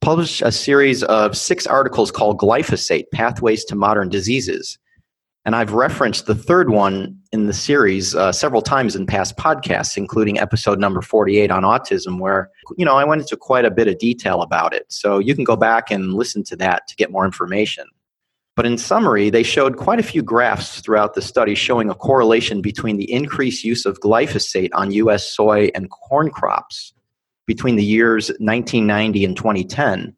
published 0.00 0.42
a 0.42 0.52
series 0.52 1.02
of 1.04 1.36
six 1.36 1.66
articles 1.66 2.12
called 2.12 2.38
Glyphosate 2.38 3.10
Pathways 3.12 3.64
to 3.64 3.74
Modern 3.74 4.08
Diseases. 4.08 4.78
And 5.48 5.56
I've 5.56 5.72
referenced 5.72 6.26
the 6.26 6.34
third 6.34 6.68
one 6.68 7.18
in 7.32 7.46
the 7.46 7.54
series 7.54 8.14
uh, 8.14 8.32
several 8.32 8.60
times 8.60 8.94
in 8.94 9.06
past 9.06 9.38
podcasts, 9.38 9.96
including 9.96 10.38
episode 10.38 10.78
number 10.78 11.00
48 11.00 11.50
on 11.50 11.62
autism, 11.62 12.18
where, 12.18 12.50
you 12.76 12.84
know, 12.84 12.96
I 12.96 13.04
went 13.04 13.22
into 13.22 13.34
quite 13.34 13.64
a 13.64 13.70
bit 13.70 13.88
of 13.88 13.96
detail 13.96 14.42
about 14.42 14.74
it. 14.74 14.84
So 14.92 15.18
you 15.18 15.34
can 15.34 15.44
go 15.44 15.56
back 15.56 15.90
and 15.90 16.12
listen 16.12 16.44
to 16.44 16.56
that 16.56 16.86
to 16.88 16.96
get 16.96 17.10
more 17.10 17.24
information. 17.24 17.86
But 18.56 18.66
in 18.66 18.76
summary, 18.76 19.30
they 19.30 19.42
showed 19.42 19.78
quite 19.78 19.98
a 19.98 20.02
few 20.02 20.22
graphs 20.22 20.82
throughout 20.82 21.14
the 21.14 21.22
study 21.22 21.54
showing 21.54 21.88
a 21.88 21.94
correlation 21.94 22.60
between 22.60 22.98
the 22.98 23.10
increased 23.10 23.64
use 23.64 23.86
of 23.86 24.00
glyphosate 24.00 24.68
on 24.74 24.90
U.S. 24.90 25.32
soy 25.32 25.70
and 25.74 25.88
corn 25.88 26.28
crops 26.28 26.92
between 27.46 27.76
the 27.76 27.84
years 27.84 28.28
1990 28.38 29.24
and 29.24 29.34
2010, 29.34 30.14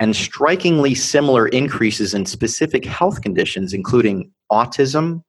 and 0.00 0.16
strikingly 0.16 0.94
similar 0.94 1.46
increases 1.48 2.14
in 2.14 2.24
specific 2.24 2.84
health 2.86 3.20
conditions, 3.20 3.74
including 3.74 4.32
autism, 4.50 5.22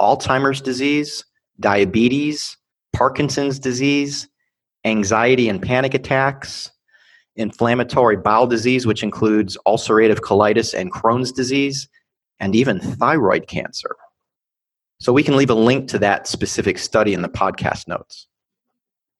Alzheimer's 0.00 0.62
disease, 0.62 1.24
diabetes, 1.60 2.56
Parkinson's 2.94 3.58
disease, 3.58 4.28
anxiety 4.84 5.48
and 5.48 5.62
panic 5.62 5.94
attacks, 5.94 6.70
inflammatory 7.36 8.16
bowel 8.16 8.46
disease, 8.46 8.86
which 8.86 9.02
includes 9.02 9.58
ulcerative 9.66 10.20
colitis 10.20 10.72
and 10.72 10.92
Crohn's 10.92 11.30
disease, 11.30 11.88
and 12.40 12.56
even 12.56 12.80
thyroid 12.80 13.46
cancer. 13.46 13.94
So 15.00 15.12
we 15.12 15.22
can 15.22 15.36
leave 15.36 15.50
a 15.50 15.54
link 15.54 15.88
to 15.88 15.98
that 15.98 16.26
specific 16.26 16.78
study 16.78 17.12
in 17.12 17.22
the 17.22 17.28
podcast 17.28 17.88
notes. 17.88 18.26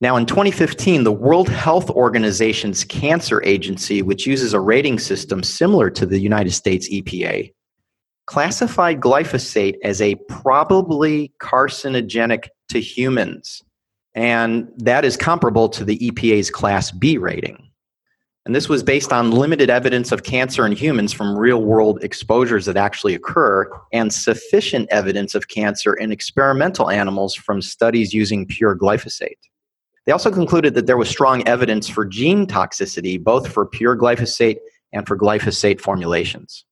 Now, 0.04 0.16
in 0.16 0.26
2015, 0.26 1.04
the 1.04 1.12
World 1.12 1.48
Health 1.48 1.88
Organization's 1.88 2.84
cancer 2.84 3.42
agency, 3.42 4.02
which 4.02 4.26
uses 4.26 4.52
a 4.52 4.60
rating 4.60 4.98
system 4.98 5.42
similar 5.42 5.88
to 5.88 6.04
the 6.04 6.18
United 6.18 6.50
States 6.50 6.86
EPA, 6.90 7.50
classified 8.26 9.00
glyphosate 9.00 9.76
as 9.82 10.02
a 10.02 10.16
probably 10.28 11.32
carcinogenic 11.40 12.48
to 12.68 12.82
humans. 12.82 13.62
And 14.14 14.68
that 14.76 15.06
is 15.06 15.16
comparable 15.16 15.70
to 15.70 15.86
the 15.86 15.96
EPA's 15.96 16.50
Class 16.50 16.90
B 16.90 17.16
rating. 17.16 17.70
And 18.44 18.54
this 18.54 18.68
was 18.68 18.82
based 18.82 19.10
on 19.10 19.30
limited 19.30 19.70
evidence 19.70 20.12
of 20.12 20.22
cancer 20.22 20.66
in 20.66 20.72
humans 20.72 21.14
from 21.14 21.34
real 21.34 21.62
world 21.62 22.04
exposures 22.04 22.66
that 22.66 22.76
actually 22.76 23.14
occur 23.14 23.70
and 23.90 24.12
sufficient 24.12 24.86
evidence 24.90 25.34
of 25.34 25.48
cancer 25.48 25.94
in 25.94 26.12
experimental 26.12 26.90
animals 26.90 27.34
from 27.34 27.62
studies 27.62 28.12
using 28.12 28.44
pure 28.44 28.76
glyphosate. 28.76 29.38
They 30.06 30.12
also 30.12 30.30
concluded 30.30 30.74
that 30.74 30.86
there 30.86 30.96
was 30.96 31.08
strong 31.08 31.46
evidence 31.48 31.88
for 31.88 32.06
genotoxicity, 32.06 33.22
both 33.22 33.48
for 33.48 33.64
pure 33.64 33.96
glyphosate 33.96 34.58
and 34.92 35.06
for 35.06 35.16
glyphosate 35.16 35.80
formulations. 35.80 36.64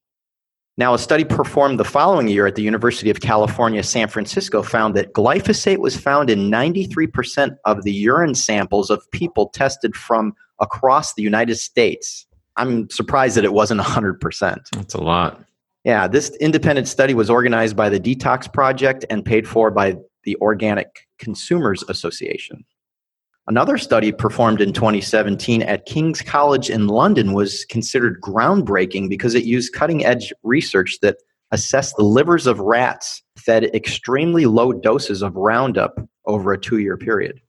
Now, 0.78 0.94
a 0.94 0.98
study 0.98 1.24
performed 1.24 1.78
the 1.78 1.84
following 1.84 2.28
year 2.28 2.46
at 2.46 2.54
the 2.54 2.62
University 2.62 3.10
of 3.10 3.20
California, 3.20 3.82
San 3.82 4.08
Francisco 4.08 4.62
found 4.62 4.94
that 4.94 5.12
glyphosate 5.12 5.78
was 5.78 5.96
found 5.96 6.30
in 6.30 6.50
93% 6.50 7.56
of 7.66 7.82
the 7.82 7.92
urine 7.92 8.34
samples 8.34 8.88
of 8.88 9.10
people 9.10 9.48
tested 9.48 9.94
from 9.94 10.34
across 10.60 11.12
the 11.12 11.22
United 11.22 11.56
States. 11.56 12.26
I'm 12.56 12.88
surprised 12.88 13.36
that 13.36 13.44
it 13.44 13.52
wasn't 13.52 13.82
100%. 13.82 14.70
That's 14.74 14.94
a 14.94 15.02
lot. 15.02 15.42
Yeah, 15.84 16.06
this 16.08 16.30
independent 16.36 16.88
study 16.88 17.12
was 17.12 17.28
organized 17.28 17.76
by 17.76 17.88
the 17.88 18.00
Detox 18.00 18.50
Project 18.50 19.04
and 19.10 19.24
paid 19.24 19.46
for 19.46 19.70
by 19.70 19.96
the 20.24 20.36
Organic 20.36 21.06
Consumers 21.18 21.82
Association. 21.88 22.64
Another 23.48 23.76
study 23.76 24.12
performed 24.12 24.60
in 24.60 24.72
2017 24.72 25.62
at 25.62 25.84
King's 25.84 26.22
College 26.22 26.70
in 26.70 26.86
London 26.86 27.32
was 27.32 27.64
considered 27.64 28.20
groundbreaking 28.20 29.08
because 29.08 29.34
it 29.34 29.44
used 29.44 29.72
cutting 29.72 30.04
edge 30.04 30.32
research 30.44 30.98
that 31.02 31.16
assessed 31.50 31.96
the 31.96 32.04
livers 32.04 32.46
of 32.46 32.60
rats 32.60 33.20
fed 33.36 33.64
extremely 33.74 34.46
low 34.46 34.72
doses 34.72 35.22
of 35.22 35.34
Roundup 35.34 35.98
over 36.26 36.52
a 36.52 36.60
two 36.60 36.78
year 36.78 36.96
period. 36.96 37.40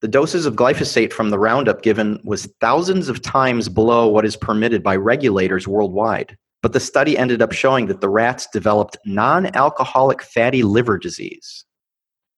The 0.00 0.08
doses 0.08 0.46
of 0.46 0.56
glyphosate 0.56 1.12
from 1.12 1.30
the 1.30 1.38
Roundup 1.38 1.82
given 1.82 2.20
was 2.24 2.52
thousands 2.60 3.08
of 3.08 3.22
times 3.22 3.68
below 3.68 4.08
what 4.08 4.24
is 4.24 4.36
permitted 4.36 4.82
by 4.82 4.96
regulators 4.96 5.68
worldwide. 5.68 6.36
But 6.60 6.72
the 6.72 6.80
study 6.80 7.16
ended 7.16 7.40
up 7.40 7.52
showing 7.52 7.86
that 7.86 8.00
the 8.00 8.08
rats 8.08 8.48
developed 8.52 8.98
non 9.06 9.54
alcoholic 9.54 10.22
fatty 10.22 10.64
liver 10.64 10.98
disease. 10.98 11.64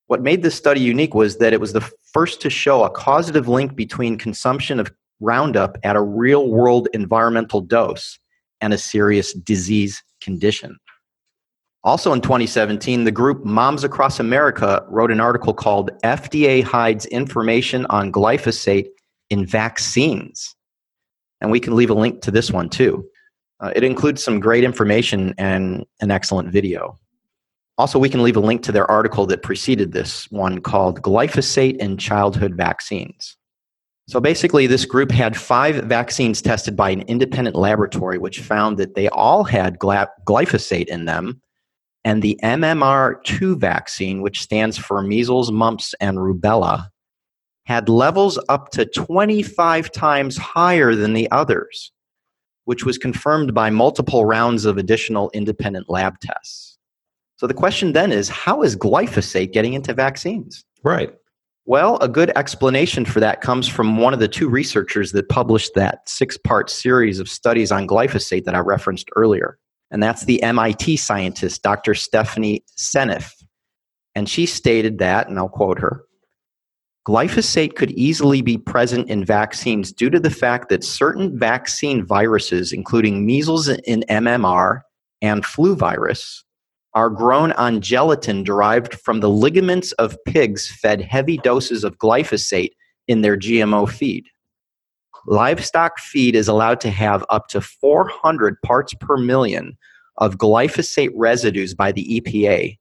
What 0.06 0.22
made 0.22 0.42
this 0.42 0.54
study 0.54 0.80
unique 0.80 1.14
was 1.14 1.38
that 1.38 1.52
it 1.52 1.60
was 1.60 1.72
the 1.72 1.90
first 2.12 2.40
to 2.42 2.50
show 2.50 2.84
a 2.84 2.90
causative 2.90 3.48
link 3.48 3.74
between 3.74 4.18
consumption 4.18 4.78
of 4.78 4.92
Roundup 5.20 5.78
at 5.82 5.96
a 5.96 6.02
real 6.02 6.50
world 6.50 6.88
environmental 6.92 7.60
dose 7.60 8.18
and 8.60 8.74
a 8.74 8.78
serious 8.78 9.32
disease 9.32 10.02
condition. 10.20 10.76
Also 11.84 12.12
in 12.12 12.20
2017, 12.20 13.04
the 13.04 13.12
group 13.12 13.44
Moms 13.44 13.84
Across 13.84 14.18
America 14.18 14.84
wrote 14.88 15.10
an 15.10 15.20
article 15.20 15.52
called 15.52 15.90
FDA 16.02 16.62
Hides 16.62 17.06
Information 17.06 17.86
on 17.90 18.10
Glyphosate 18.10 18.88
in 19.30 19.46
Vaccines. 19.46 20.54
And 21.40 21.50
we 21.50 21.60
can 21.60 21.76
leave 21.76 21.90
a 21.90 21.94
link 21.94 22.22
to 22.22 22.30
this 22.30 22.50
one 22.50 22.70
too. 22.70 23.06
Uh, 23.60 23.72
it 23.76 23.84
includes 23.84 24.24
some 24.24 24.40
great 24.40 24.64
information 24.64 25.34
and 25.38 25.84
an 26.00 26.10
excellent 26.10 26.50
video. 26.50 26.98
Also, 27.76 27.98
we 27.98 28.08
can 28.08 28.22
leave 28.22 28.36
a 28.36 28.40
link 28.40 28.62
to 28.62 28.72
their 28.72 28.88
article 28.88 29.26
that 29.26 29.42
preceded 29.42 29.92
this 29.92 30.30
one 30.30 30.60
called 30.60 31.02
Glyphosate 31.02 31.76
and 31.80 31.98
Childhood 31.98 32.54
Vaccines. 32.54 33.36
So 34.06 34.20
basically, 34.20 34.66
this 34.66 34.84
group 34.84 35.10
had 35.10 35.36
five 35.36 35.76
vaccines 35.84 36.42
tested 36.42 36.76
by 36.76 36.90
an 36.90 37.02
independent 37.02 37.56
laboratory, 37.56 38.18
which 38.18 38.40
found 38.40 38.76
that 38.76 38.94
they 38.94 39.08
all 39.08 39.44
had 39.44 39.78
glyphosate 39.78 40.88
in 40.88 41.06
them. 41.06 41.40
And 42.04 42.22
the 42.22 42.38
MMR2 42.42 43.58
vaccine, 43.58 44.20
which 44.20 44.42
stands 44.42 44.76
for 44.76 45.00
measles, 45.00 45.50
mumps, 45.50 45.94
and 46.00 46.18
rubella, 46.18 46.88
had 47.64 47.88
levels 47.88 48.38
up 48.50 48.70
to 48.72 48.84
25 48.84 49.90
times 49.90 50.36
higher 50.36 50.94
than 50.94 51.14
the 51.14 51.30
others, 51.30 51.90
which 52.66 52.84
was 52.84 52.98
confirmed 52.98 53.54
by 53.54 53.70
multiple 53.70 54.26
rounds 54.26 54.66
of 54.66 54.76
additional 54.76 55.30
independent 55.32 55.88
lab 55.88 56.20
tests. 56.20 56.73
So 57.36 57.46
the 57.46 57.54
question 57.54 57.92
then 57.92 58.12
is 58.12 58.28
how 58.28 58.62
is 58.62 58.76
glyphosate 58.76 59.52
getting 59.52 59.74
into 59.74 59.92
vaccines? 59.92 60.64
Right. 60.82 61.12
Well, 61.66 61.96
a 61.98 62.08
good 62.08 62.30
explanation 62.36 63.04
for 63.04 63.20
that 63.20 63.40
comes 63.40 63.66
from 63.66 63.96
one 63.96 64.12
of 64.12 64.20
the 64.20 64.28
two 64.28 64.48
researchers 64.48 65.12
that 65.12 65.28
published 65.30 65.74
that 65.74 66.08
six 66.08 66.36
part 66.36 66.68
series 66.68 67.18
of 67.18 67.28
studies 67.28 67.72
on 67.72 67.88
glyphosate 67.88 68.44
that 68.44 68.54
I 68.54 68.58
referenced 68.58 69.08
earlier. 69.16 69.58
And 69.90 70.02
that's 70.02 70.26
the 70.26 70.42
MIT 70.42 70.96
scientist, 70.98 71.62
Dr. 71.62 71.94
Stephanie 71.94 72.64
Seneff. 72.76 73.32
And 74.14 74.28
she 74.28 74.46
stated 74.46 74.98
that, 74.98 75.28
and 75.28 75.38
I'll 75.38 75.48
quote 75.48 75.78
her 75.78 76.04
glyphosate 77.06 77.76
could 77.76 77.90
easily 77.92 78.40
be 78.40 78.56
present 78.56 79.10
in 79.10 79.24
vaccines 79.24 79.92
due 79.92 80.08
to 80.08 80.18
the 80.18 80.30
fact 80.30 80.70
that 80.70 80.82
certain 80.82 81.38
vaccine 81.38 82.04
viruses, 82.04 82.72
including 82.72 83.26
measles 83.26 83.68
in 83.68 84.04
MMR 84.08 84.80
and 85.20 85.44
flu 85.44 85.76
virus, 85.76 86.44
are 86.94 87.10
grown 87.10 87.52
on 87.52 87.80
gelatin 87.80 88.44
derived 88.44 88.94
from 88.94 89.20
the 89.20 89.28
ligaments 89.28 89.92
of 89.92 90.16
pigs 90.26 90.70
fed 90.70 91.00
heavy 91.00 91.36
doses 91.38 91.84
of 91.84 91.98
glyphosate 91.98 92.70
in 93.08 93.20
their 93.22 93.36
GMO 93.36 93.88
feed. 93.90 94.26
Livestock 95.26 95.98
feed 95.98 96.36
is 96.36 96.48
allowed 96.48 96.80
to 96.82 96.90
have 96.90 97.24
up 97.30 97.48
to 97.48 97.60
400 97.60 98.60
parts 98.62 98.94
per 98.94 99.16
million 99.16 99.76
of 100.18 100.38
glyphosate 100.38 101.12
residues 101.14 101.74
by 101.74 101.90
the 101.92 102.20
EPA, 102.20 102.78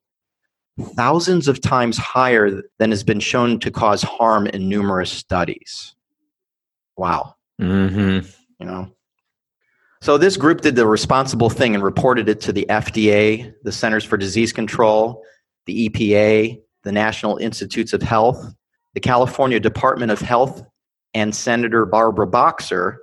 thousands 0.95 1.47
of 1.47 1.61
times 1.61 1.97
higher 1.97 2.61
than 2.79 2.91
has 2.91 3.03
been 3.03 3.19
shown 3.19 3.59
to 3.59 3.71
cause 3.71 4.03
harm 4.03 4.47
in 4.47 4.69
numerous 4.69 5.11
studies. 5.11 5.95
Wow. 6.97 7.35
Mm-hmm. 7.59 8.27
You 8.59 8.65
know, 8.65 8.91
so 10.03 10.17
this 10.17 10.35
group 10.35 10.59
did 10.59 10.75
the 10.75 10.85
responsible 10.85 11.49
thing 11.49 11.75
and 11.75 11.81
reported 11.81 12.27
it 12.27 12.41
to 12.41 12.51
the 12.51 12.65
FDA, 12.69 13.53
the 13.63 13.71
Centers 13.71 14.03
for 14.03 14.17
Disease 14.17 14.51
Control, 14.51 15.23
the 15.65 15.87
EPA, 15.87 16.61
the 16.83 16.91
National 16.91 17.37
Institutes 17.37 17.93
of 17.93 18.01
Health, 18.01 18.53
the 18.95 18.99
California 18.99 19.61
Department 19.61 20.11
of 20.11 20.19
Health, 20.19 20.61
and 21.13 21.33
Senator 21.33 21.85
Barbara 21.85 22.27
Boxer, 22.27 23.01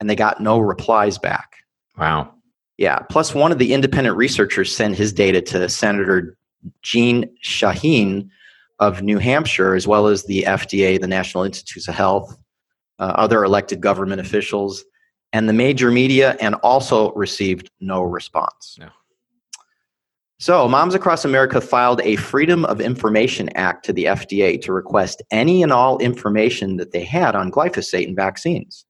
and 0.00 0.08
they 0.08 0.16
got 0.16 0.40
no 0.40 0.58
replies 0.58 1.18
back. 1.18 1.56
Wow. 1.98 2.32
Yeah. 2.78 3.00
Plus, 3.00 3.34
one 3.34 3.52
of 3.52 3.58
the 3.58 3.74
independent 3.74 4.16
researchers 4.16 4.74
sent 4.74 4.96
his 4.96 5.12
data 5.12 5.42
to 5.42 5.68
Senator 5.68 6.38
Jeanne 6.80 7.28
Shaheen 7.44 8.30
of 8.78 9.02
New 9.02 9.18
Hampshire, 9.18 9.74
as 9.74 9.86
well 9.86 10.06
as 10.06 10.24
the 10.24 10.44
FDA, 10.44 10.98
the 10.98 11.06
National 11.06 11.44
Institutes 11.44 11.88
of 11.88 11.94
Health, 11.94 12.38
uh, 12.98 13.12
other 13.16 13.44
elected 13.44 13.82
government 13.82 14.22
officials, 14.22 14.82
and 15.32 15.48
the 15.48 15.52
major 15.52 15.90
media, 15.90 16.36
and 16.40 16.54
also 16.56 17.12
received 17.12 17.70
no 17.80 18.02
response. 18.02 18.76
No. 18.78 18.88
So, 20.42 20.66
Moms 20.66 20.94
Across 20.94 21.24
America 21.24 21.60
filed 21.60 22.00
a 22.00 22.16
Freedom 22.16 22.64
of 22.64 22.80
Information 22.80 23.48
Act 23.50 23.84
to 23.84 23.92
the 23.92 24.06
FDA 24.06 24.60
to 24.62 24.72
request 24.72 25.22
any 25.30 25.62
and 25.62 25.72
all 25.72 25.98
information 25.98 26.78
that 26.78 26.90
they 26.90 27.04
had 27.04 27.36
on 27.36 27.52
glyphosate 27.52 28.08
and 28.08 28.16
vaccines. 28.16 28.84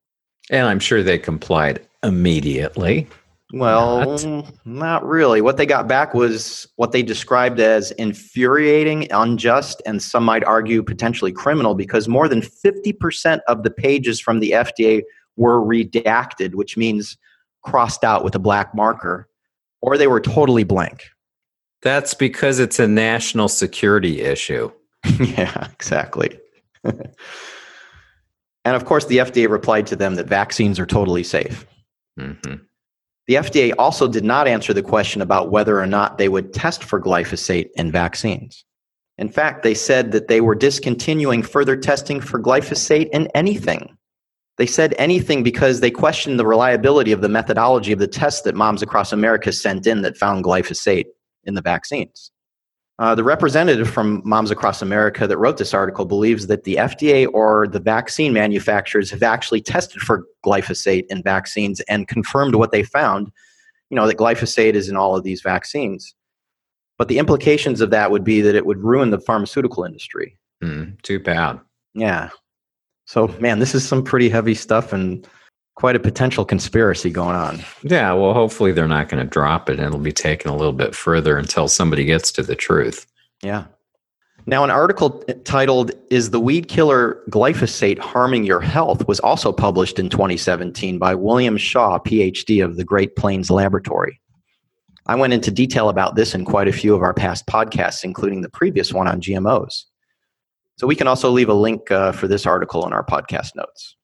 And 0.50 0.66
I'm 0.66 0.80
sure 0.80 1.02
they 1.02 1.18
complied 1.18 1.86
immediately. 2.02 3.06
Well, 3.52 4.16
not. 4.16 4.54
not 4.64 5.06
really. 5.06 5.42
What 5.42 5.58
they 5.58 5.66
got 5.66 5.86
back 5.86 6.14
was 6.14 6.66
what 6.76 6.92
they 6.92 7.02
described 7.02 7.60
as 7.60 7.90
infuriating, 7.92 9.08
unjust, 9.10 9.82
and 9.84 10.02
some 10.02 10.24
might 10.24 10.44
argue 10.44 10.82
potentially 10.82 11.32
criminal 11.32 11.74
because 11.74 12.08
more 12.08 12.28
than 12.28 12.40
50% 12.40 13.40
of 13.46 13.62
the 13.62 13.70
pages 13.70 14.20
from 14.20 14.40
the 14.40 14.52
FDA 14.52 15.02
were 15.36 15.60
redacted, 15.60 16.54
which 16.54 16.76
means 16.76 17.16
crossed 17.62 18.04
out 18.04 18.24
with 18.24 18.34
a 18.34 18.38
black 18.38 18.74
marker, 18.74 19.28
or 19.80 19.96
they 19.96 20.06
were 20.06 20.20
totally 20.20 20.64
blank. 20.64 21.04
That's 21.82 22.14
because 22.14 22.58
it's 22.58 22.78
a 22.78 22.86
national 22.86 23.48
security 23.48 24.20
issue. 24.20 24.70
yeah, 25.18 25.68
exactly. 25.72 26.38
and 26.84 26.96
of 28.64 28.84
course, 28.84 29.06
the 29.06 29.18
FDA 29.18 29.48
replied 29.48 29.86
to 29.88 29.96
them 29.96 30.14
that 30.14 30.28
vaccines 30.28 30.78
are 30.78 30.86
totally 30.86 31.24
safe. 31.24 31.66
Mm-hmm. 32.18 32.54
The 33.26 33.34
FDA 33.34 33.72
also 33.78 34.08
did 34.08 34.24
not 34.24 34.48
answer 34.48 34.72
the 34.72 34.82
question 34.82 35.22
about 35.22 35.50
whether 35.50 35.80
or 35.80 35.86
not 35.86 36.18
they 36.18 36.28
would 36.28 36.52
test 36.52 36.84
for 36.84 37.00
glyphosate 37.00 37.70
in 37.76 37.90
vaccines. 37.90 38.64
In 39.18 39.28
fact, 39.28 39.62
they 39.62 39.74
said 39.74 40.12
that 40.12 40.28
they 40.28 40.40
were 40.40 40.54
discontinuing 40.54 41.42
further 41.42 41.76
testing 41.76 42.20
for 42.20 42.40
glyphosate 42.40 43.08
in 43.10 43.28
anything. 43.34 43.96
They 44.58 44.66
said 44.66 44.94
anything 44.98 45.42
because 45.42 45.80
they 45.80 45.90
questioned 45.90 46.38
the 46.38 46.46
reliability 46.46 47.12
of 47.12 47.20
the 47.20 47.28
methodology 47.28 47.92
of 47.92 47.98
the 47.98 48.06
tests 48.06 48.42
that 48.42 48.54
Moms 48.54 48.82
Across 48.82 49.12
America 49.12 49.50
sent 49.52 49.86
in 49.86 50.02
that 50.02 50.16
found 50.16 50.44
glyphosate 50.44 51.06
in 51.44 51.54
the 51.54 51.62
vaccines. 51.62 52.30
Uh, 52.98 53.14
the 53.14 53.24
representative 53.24 53.88
from 53.88 54.22
Moms 54.24 54.50
Across 54.50 54.82
America 54.82 55.26
that 55.26 55.38
wrote 55.38 55.56
this 55.56 55.72
article 55.72 56.04
believes 56.04 56.46
that 56.46 56.64
the 56.64 56.76
FDA 56.76 57.26
or 57.32 57.66
the 57.66 57.80
vaccine 57.80 58.32
manufacturers 58.32 59.10
have 59.10 59.22
actually 59.22 59.62
tested 59.62 60.02
for 60.02 60.24
glyphosate 60.44 61.06
in 61.08 61.22
vaccines 61.22 61.80
and 61.88 62.06
confirmed 62.06 62.54
what 62.54 62.70
they 62.70 62.82
found. 62.82 63.32
You 63.88 63.96
know, 63.96 64.06
that 64.06 64.18
glyphosate 64.18 64.74
is 64.74 64.88
in 64.88 64.96
all 64.96 65.16
of 65.16 65.24
these 65.24 65.40
vaccines. 65.40 66.14
But 66.98 67.08
the 67.08 67.18
implications 67.18 67.80
of 67.80 67.90
that 67.90 68.10
would 68.10 68.24
be 68.24 68.42
that 68.42 68.54
it 68.54 68.66
would 68.66 68.78
ruin 68.78 69.10
the 69.10 69.18
pharmaceutical 69.18 69.84
industry. 69.84 70.38
Mm, 70.62 71.00
too 71.02 71.18
bad. 71.18 71.58
Yeah. 71.94 72.28
So, 73.12 73.28
man, 73.40 73.58
this 73.58 73.74
is 73.74 73.86
some 73.86 74.02
pretty 74.02 74.30
heavy 74.30 74.54
stuff. 74.54 74.90
And 74.90 75.28
quite 75.74 75.96
a 75.96 76.00
potential 76.00 76.46
conspiracy 76.46 77.10
going 77.10 77.36
on. 77.36 77.60
Yeah, 77.82 78.14
well, 78.14 78.32
hopefully 78.32 78.72
they're 78.72 78.88
not 78.88 79.10
going 79.10 79.22
to 79.22 79.28
drop 79.28 79.68
it 79.68 79.78
and 79.78 79.86
it'll 79.86 79.98
be 79.98 80.12
taken 80.12 80.50
a 80.50 80.56
little 80.56 80.72
bit 80.72 80.94
further 80.94 81.36
until 81.36 81.68
somebody 81.68 82.06
gets 82.06 82.32
to 82.32 82.42
the 82.42 82.56
truth. 82.56 83.06
Yeah. 83.42 83.64
Now, 84.46 84.64
an 84.64 84.70
article 84.70 85.22
titled, 85.44 85.92
Is 86.08 86.30
the 86.30 86.40
Weed 86.40 86.68
Killer 86.68 87.22
Glyphosate 87.28 87.98
Harming 87.98 88.44
Your 88.44 88.60
Health? 88.60 89.06
was 89.06 89.20
also 89.20 89.52
published 89.52 89.98
in 89.98 90.08
2017 90.08 90.98
by 90.98 91.14
William 91.14 91.58
Shaw, 91.58 91.98
PhD 91.98 92.64
of 92.64 92.76
the 92.76 92.84
Great 92.84 93.14
Plains 93.14 93.50
Laboratory. 93.50 94.18
I 95.06 95.16
went 95.16 95.34
into 95.34 95.50
detail 95.50 95.90
about 95.90 96.16
this 96.16 96.34
in 96.34 96.46
quite 96.46 96.66
a 96.66 96.72
few 96.72 96.94
of 96.94 97.02
our 97.02 97.12
past 97.12 97.46
podcasts, 97.46 98.04
including 98.04 98.40
the 98.40 98.48
previous 98.48 98.92
one 98.92 99.06
on 99.06 99.20
GMOs. 99.20 99.84
So 100.82 100.88
we 100.88 100.96
can 100.96 101.06
also 101.06 101.30
leave 101.30 101.48
a 101.48 101.54
link 101.54 101.92
uh, 101.92 102.10
for 102.10 102.26
this 102.26 102.44
article 102.44 102.84
in 102.84 102.92
our 102.92 103.06
podcast 103.06 103.54
notes. 103.54 103.94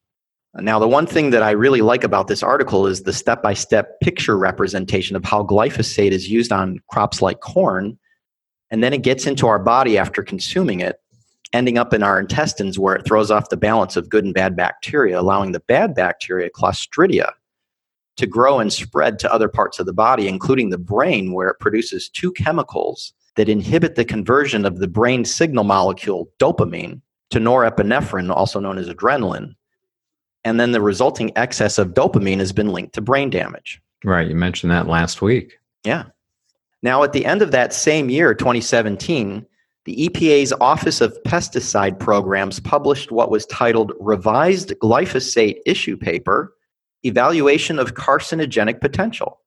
Now, 0.54 0.78
the 0.78 0.86
one 0.86 1.08
thing 1.08 1.30
that 1.30 1.42
I 1.42 1.50
really 1.50 1.80
like 1.80 2.04
about 2.04 2.28
this 2.28 2.40
article 2.40 2.86
is 2.86 3.02
the 3.02 3.12
step 3.12 3.42
by 3.42 3.52
step 3.52 3.98
picture 3.98 4.38
representation 4.38 5.16
of 5.16 5.24
how 5.24 5.42
glyphosate 5.42 6.12
is 6.12 6.30
used 6.30 6.52
on 6.52 6.78
crops 6.88 7.20
like 7.20 7.40
corn. 7.40 7.98
And 8.70 8.84
then 8.84 8.92
it 8.92 9.02
gets 9.02 9.26
into 9.26 9.48
our 9.48 9.58
body 9.58 9.98
after 9.98 10.22
consuming 10.22 10.78
it, 10.78 11.00
ending 11.52 11.78
up 11.78 11.92
in 11.92 12.04
our 12.04 12.20
intestines 12.20 12.78
where 12.78 12.94
it 12.94 13.04
throws 13.04 13.32
off 13.32 13.48
the 13.48 13.56
balance 13.56 13.96
of 13.96 14.08
good 14.08 14.24
and 14.24 14.32
bad 14.32 14.54
bacteria, 14.54 15.18
allowing 15.18 15.50
the 15.50 15.60
bad 15.66 15.96
bacteria, 15.96 16.48
Clostridia, 16.48 17.32
to 18.18 18.26
grow 18.28 18.60
and 18.60 18.72
spread 18.72 19.18
to 19.18 19.32
other 19.34 19.48
parts 19.48 19.80
of 19.80 19.86
the 19.86 19.92
body, 19.92 20.28
including 20.28 20.70
the 20.70 20.78
brain, 20.78 21.32
where 21.32 21.48
it 21.48 21.58
produces 21.58 22.08
two 22.08 22.30
chemicals 22.30 23.14
that 23.38 23.48
inhibit 23.48 23.94
the 23.94 24.04
conversion 24.04 24.66
of 24.66 24.78
the 24.78 24.88
brain 24.88 25.24
signal 25.24 25.64
molecule 25.64 26.28
dopamine 26.38 27.00
to 27.30 27.38
norepinephrine, 27.38 28.30
also 28.30 28.60
known 28.60 28.76
as 28.76 28.88
adrenaline 28.88 29.54
and 30.44 30.58
then 30.58 30.72
the 30.72 30.80
resulting 30.80 31.30
excess 31.36 31.78
of 31.78 31.88
dopamine 31.88 32.38
has 32.38 32.52
been 32.52 32.68
linked 32.68 32.94
to 32.94 33.00
brain 33.00 33.30
damage. 33.30 33.80
Right. 34.04 34.28
You 34.28 34.34
mentioned 34.34 34.72
that 34.72 34.86
last 34.86 35.20
week. 35.20 35.58
Yeah. 35.84 36.04
Now, 36.82 37.02
at 37.02 37.12
the 37.12 37.26
end 37.26 37.42
of 37.42 37.50
that 37.50 37.72
same 37.72 38.08
year, 38.08 38.34
2017, 38.34 39.44
the 39.84 40.08
EPA's 40.08 40.52
Office 40.60 41.00
of 41.00 41.16
Pesticide 41.24 41.98
Programs 41.98 42.60
published 42.60 43.10
what 43.10 43.30
was 43.30 43.46
titled 43.46 43.92
Revised 44.00 44.70
Glyphosate 44.80 45.58
Issue 45.66 45.96
Paper 45.96 46.54
Evaluation 47.02 47.78
of 47.78 47.94
Carcinogenic 47.94 48.80
Potential. 48.80 49.40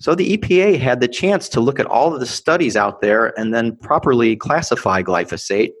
So 0.00 0.14
the 0.14 0.36
EPA 0.36 0.78
had 0.78 1.00
the 1.00 1.08
chance 1.08 1.48
to 1.50 1.60
look 1.60 1.80
at 1.80 1.86
all 1.86 2.14
of 2.14 2.20
the 2.20 2.26
studies 2.26 2.76
out 2.76 3.00
there 3.00 3.38
and 3.38 3.52
then 3.52 3.76
properly 3.76 4.36
classify 4.36 5.02
glyphosate 5.02 5.72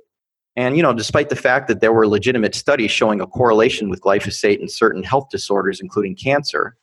and 0.58 0.76
you 0.76 0.82
know, 0.82 0.92
despite 0.92 1.28
the 1.28 1.36
fact 1.36 1.68
that 1.68 1.80
there 1.80 1.92
were 1.92 2.08
legitimate 2.08 2.52
studies 2.52 2.90
showing 2.90 3.20
a 3.20 3.28
correlation 3.28 3.88
with 3.88 4.00
glyphosate 4.00 4.58
and 4.58 4.68
certain 4.68 5.04
health 5.04 5.28
disorders, 5.30 5.80
including 5.80 6.16
cancer, 6.16 6.76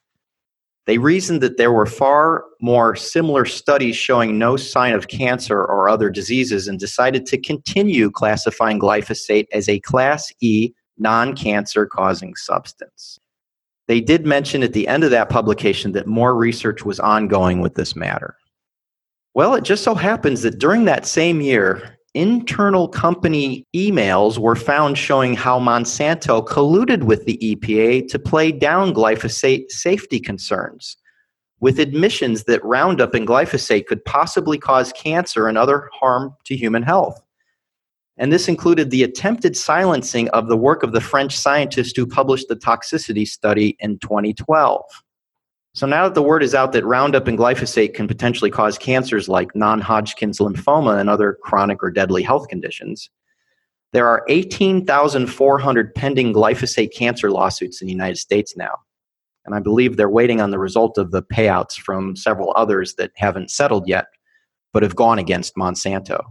they 0.85 0.97
reasoned 0.97 1.41
that 1.41 1.57
there 1.57 1.73
were 1.73 1.85
far 1.85 2.45
more 2.61 2.95
similar 2.95 3.43
studies 3.43 3.97
showing 3.97 4.39
no 4.39 4.55
sign 4.55 4.93
of 4.93 5.09
cancer 5.09 5.59
or 5.59 5.89
other 5.89 6.09
diseases 6.09 6.69
and 6.69 6.79
decided 6.79 7.25
to 7.25 7.37
continue 7.37 8.09
classifying 8.09 8.79
glyphosate 8.79 9.47
as 9.51 9.67
a 9.67 9.81
Class 9.81 10.31
E 10.39 10.71
non 10.97 11.35
cancer 11.35 11.85
causing 11.85 12.33
substance. 12.37 13.19
They 13.87 14.01
did 14.01 14.25
mention 14.25 14.63
at 14.63 14.73
the 14.73 14.87
end 14.87 15.03
of 15.03 15.11
that 15.11 15.29
publication 15.29 15.91
that 15.91 16.07
more 16.07 16.35
research 16.35 16.83
was 16.83 16.99
ongoing 16.99 17.61
with 17.61 17.75
this 17.75 17.95
matter. 17.95 18.35
Well, 19.35 19.53
it 19.53 19.63
just 19.63 19.83
so 19.83 19.95
happens 19.95 20.41
that 20.41 20.59
during 20.59 20.85
that 20.85 21.05
same 21.05 21.41
year, 21.41 21.97
internal 22.13 22.87
company 22.87 23.67
emails 23.75 24.37
were 24.37 24.55
found 24.55 24.97
showing 24.97 25.35
how 25.35 25.59
Monsanto 25.59 26.45
colluded 26.47 27.03
with 27.03 27.25
the 27.25 27.37
EPA 27.37 28.07
to 28.07 28.17
play 28.17 28.51
down 28.51 28.93
glyphosate 28.93 29.69
safety 29.69 30.19
concerns, 30.19 30.95
with 31.59 31.79
admissions 31.79 32.45
that 32.45 32.63
Roundup 32.63 33.13
and 33.13 33.27
glyphosate 33.27 33.85
could 33.85 34.03
possibly 34.05 34.57
cause 34.57 34.93
cancer 34.93 35.47
and 35.47 35.57
other 35.57 35.89
harm 35.93 36.33
to 36.45 36.55
human 36.55 36.81
health. 36.81 37.21
And 38.17 38.31
this 38.31 38.47
included 38.47 38.91
the 38.91 39.03
attempted 39.03 39.57
silencing 39.57 40.29
of 40.29 40.47
the 40.47 40.55
work 40.55 40.83
of 40.83 40.93
the 40.93 41.01
French 41.01 41.35
scientist 41.35 41.97
who 41.97 42.07
published 42.07 42.47
the 42.47 42.55
toxicity 42.55 43.27
study 43.27 43.75
in 43.79 43.99
2012. 43.99 44.83
So 45.73 45.85
now 45.85 46.05
that 46.05 46.13
the 46.13 46.23
word 46.23 46.41
is 46.41 46.55
out 46.55 46.71
that 46.71 46.85
Roundup 46.85 47.27
and 47.27 47.37
glyphosate 47.37 47.93
can 47.93 48.07
potentially 48.07 48.49
cause 48.49 48.77
cancers 48.77 49.27
like 49.27 49.53
non 49.55 49.81
Hodgkin's 49.81 50.39
lymphoma 50.39 50.97
and 50.97 51.09
other 51.09 51.37
chronic 51.43 51.83
or 51.83 51.91
deadly 51.91 52.23
health 52.23 52.47
conditions, 52.47 53.09
there 53.91 54.07
are 54.07 54.23
18,400 54.29 55.95
pending 55.95 56.33
glyphosate 56.33 56.93
cancer 56.93 57.29
lawsuits 57.29 57.81
in 57.81 57.87
the 57.87 57.93
United 57.93 58.17
States 58.17 58.55
now. 58.55 58.75
And 59.45 59.53
I 59.53 59.59
believe 59.59 59.97
they're 59.97 60.09
waiting 60.09 60.39
on 60.39 60.51
the 60.51 60.59
result 60.59 60.97
of 60.97 61.11
the 61.11 61.21
payouts 61.21 61.73
from 61.73 62.15
several 62.15 62.53
others 62.55 62.95
that 62.95 63.11
haven't 63.15 63.51
settled 63.51 63.87
yet, 63.87 64.05
but 64.71 64.81
have 64.81 64.95
gone 64.95 65.19
against 65.19 65.55
Monsanto. 65.55 66.21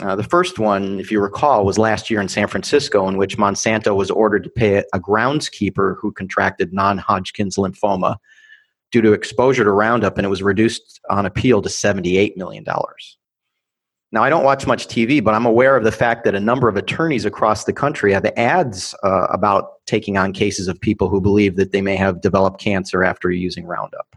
Uh, 0.00 0.14
the 0.14 0.22
first 0.22 0.58
one, 0.60 1.00
if 1.00 1.10
you 1.10 1.20
recall, 1.20 1.64
was 1.64 1.76
last 1.76 2.08
year 2.08 2.20
in 2.20 2.28
San 2.28 2.46
Francisco, 2.46 3.08
in 3.08 3.16
which 3.16 3.36
Monsanto 3.36 3.96
was 3.96 4.10
ordered 4.10 4.44
to 4.44 4.50
pay 4.50 4.84
a 4.92 5.00
groundskeeper 5.00 5.96
who 6.00 6.12
contracted 6.12 6.72
non 6.72 6.98
Hodgkin's 6.98 7.56
lymphoma 7.56 8.16
due 8.92 9.02
to 9.02 9.12
exposure 9.12 9.64
to 9.64 9.72
Roundup, 9.72 10.16
and 10.16 10.24
it 10.24 10.30
was 10.30 10.42
reduced 10.42 11.00
on 11.10 11.26
appeal 11.26 11.60
to 11.62 11.68
$78 11.68 12.36
million. 12.36 12.64
Now, 14.10 14.22
I 14.22 14.30
don't 14.30 14.44
watch 14.44 14.66
much 14.66 14.88
TV, 14.88 15.22
but 15.22 15.34
I'm 15.34 15.44
aware 15.44 15.76
of 15.76 15.84
the 15.84 15.92
fact 15.92 16.24
that 16.24 16.34
a 16.34 16.40
number 16.40 16.68
of 16.68 16.76
attorneys 16.76 17.26
across 17.26 17.64
the 17.64 17.74
country 17.74 18.12
have 18.12 18.24
ads 18.36 18.94
uh, 19.02 19.26
about 19.26 19.84
taking 19.86 20.16
on 20.16 20.32
cases 20.32 20.68
of 20.68 20.80
people 20.80 21.10
who 21.10 21.20
believe 21.20 21.56
that 21.56 21.72
they 21.72 21.82
may 21.82 21.96
have 21.96 22.22
developed 22.22 22.60
cancer 22.60 23.04
after 23.04 23.30
using 23.30 23.66
Roundup. 23.66 24.16